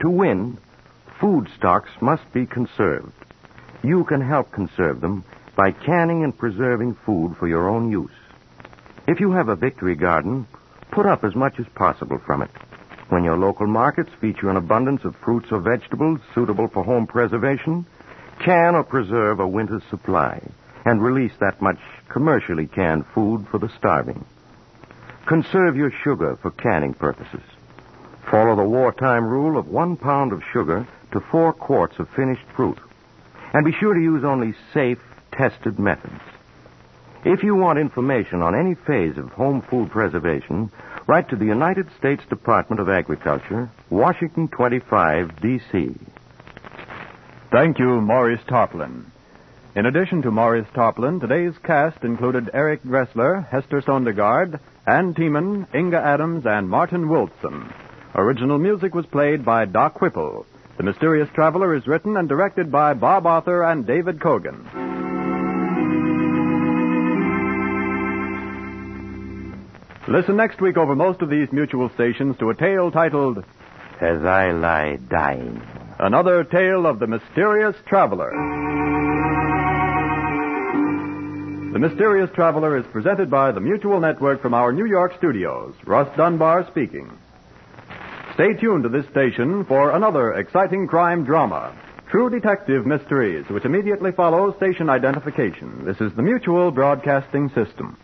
To 0.00 0.08
win, 0.08 0.58
food 1.20 1.48
stocks 1.56 1.90
must 2.00 2.32
be 2.32 2.46
conserved. 2.46 3.12
You 3.82 4.04
can 4.04 4.20
help 4.20 4.52
conserve 4.52 5.00
them 5.00 5.24
by 5.56 5.72
canning 5.72 6.22
and 6.22 6.38
preserving 6.38 6.94
food 7.04 7.36
for 7.36 7.48
your 7.48 7.68
own 7.68 7.90
use. 7.90 8.14
If 9.08 9.18
you 9.18 9.32
have 9.32 9.48
a 9.48 9.56
victory 9.56 9.96
garden, 9.96 10.46
put 10.92 11.04
up 11.04 11.24
as 11.24 11.34
much 11.34 11.58
as 11.58 11.66
possible 11.74 12.18
from 12.24 12.42
it. 12.42 12.50
When 13.08 13.24
your 13.24 13.36
local 13.36 13.66
markets 13.66 14.12
feature 14.20 14.50
an 14.50 14.56
abundance 14.56 15.04
of 15.04 15.16
fruits 15.16 15.50
or 15.50 15.58
vegetables 15.58 16.20
suitable 16.32 16.68
for 16.68 16.84
home 16.84 17.08
preservation, 17.08 17.86
can 18.38 18.76
or 18.76 18.84
preserve 18.84 19.40
a 19.40 19.48
winter's 19.48 19.82
supply 19.90 20.40
and 20.86 21.02
release 21.02 21.32
that 21.40 21.60
much 21.60 21.78
commercially 22.08 22.66
canned 22.68 23.04
food 23.12 23.46
for 23.50 23.58
the 23.58 23.70
starving. 23.76 24.24
Conserve 25.26 25.76
your 25.76 25.90
sugar 26.04 26.36
for 26.40 26.52
canning 26.52 26.94
purposes. 26.94 27.42
Follow 28.30 28.54
the 28.54 28.62
wartime 28.62 29.24
rule 29.26 29.58
of 29.58 29.66
one 29.66 29.96
pound 29.96 30.32
of 30.32 30.42
sugar 30.52 30.86
to 31.10 31.20
four 31.20 31.52
quarts 31.52 31.98
of 31.98 32.08
finished 32.10 32.46
fruit. 32.54 32.78
And 33.52 33.64
be 33.64 33.72
sure 33.72 33.94
to 33.94 34.00
use 34.00 34.24
only 34.24 34.54
safe, 34.72 35.00
tested 35.32 35.78
methods. 35.78 36.20
If 37.24 37.42
you 37.42 37.56
want 37.56 37.80
information 37.80 38.40
on 38.40 38.54
any 38.54 38.76
phase 38.76 39.18
of 39.18 39.30
home 39.32 39.62
food 39.62 39.90
preservation, 39.90 40.70
write 41.08 41.28
to 41.30 41.36
the 41.36 41.44
United 41.44 41.88
States 41.98 42.22
Department 42.28 42.80
of 42.80 42.88
Agriculture, 42.88 43.68
Washington 43.90 44.46
25, 44.46 45.40
D.C. 45.40 45.96
Thank 47.50 47.80
you, 47.80 48.00
Maurice 48.00 48.42
Tarplin. 48.46 49.06
In 49.76 49.84
addition 49.84 50.22
to 50.22 50.30
Maurice 50.30 50.66
Tarplin, 50.74 51.20
today's 51.20 51.52
cast 51.62 52.02
included 52.02 52.48
Eric 52.54 52.82
Dressler, 52.82 53.46
Hester 53.50 53.82
Sondergaard, 53.82 54.58
Ann 54.86 55.12
Tiemann, 55.12 55.66
Inga 55.74 55.98
Adams, 55.98 56.46
and 56.46 56.66
Martin 56.66 57.10
Wilson. 57.10 57.70
Original 58.14 58.58
music 58.58 58.94
was 58.94 59.04
played 59.04 59.44
by 59.44 59.66
Doc 59.66 60.00
Whipple. 60.00 60.46
The 60.78 60.82
Mysterious 60.82 61.28
Traveler 61.34 61.74
is 61.74 61.86
written 61.86 62.16
and 62.16 62.26
directed 62.26 62.72
by 62.72 62.94
Bob 62.94 63.26
Arthur 63.26 63.64
and 63.64 63.86
David 63.86 64.18
Kogan. 64.18 64.64
Listen 70.08 70.36
next 70.36 70.62
week 70.62 70.78
over 70.78 70.96
most 70.96 71.20
of 71.20 71.28
these 71.28 71.52
mutual 71.52 71.90
stations 71.90 72.38
to 72.38 72.48
a 72.48 72.54
tale 72.54 72.90
titled 72.90 73.44
As 74.00 74.24
I 74.24 74.52
Lie 74.52 74.96
Dying. 75.10 75.60
Another 75.98 76.44
Tale 76.44 76.86
of 76.86 76.98
the 76.98 77.06
Mysterious 77.06 77.76
Traveler. 77.86 78.75
The 81.72 81.80
Mysterious 81.80 82.30
Traveler 82.34 82.78
is 82.78 82.86
presented 82.86 83.28
by 83.28 83.52
the 83.52 83.60
Mutual 83.60 84.00
Network 84.00 84.40
from 84.40 84.54
our 84.54 84.72
New 84.72 84.86
York 84.86 85.12
studios. 85.18 85.74
Russ 85.84 86.08
Dunbar 86.16 86.66
speaking. 86.70 87.10
Stay 88.32 88.54
tuned 88.54 88.84
to 88.84 88.88
this 88.88 89.06
station 89.10 89.64
for 89.66 89.90
another 89.90 90.32
exciting 90.34 90.86
crime 90.86 91.24
drama, 91.24 91.76
True 92.10 92.30
Detective 92.30 92.86
Mysteries, 92.86 93.44
which 93.50 93.66
immediately 93.66 94.10
follows 94.12 94.56
station 94.56 94.88
identification. 94.88 95.84
This 95.84 96.00
is 96.00 96.14
the 96.14 96.22
Mutual 96.22 96.70
Broadcasting 96.70 97.50
System. 97.50 97.94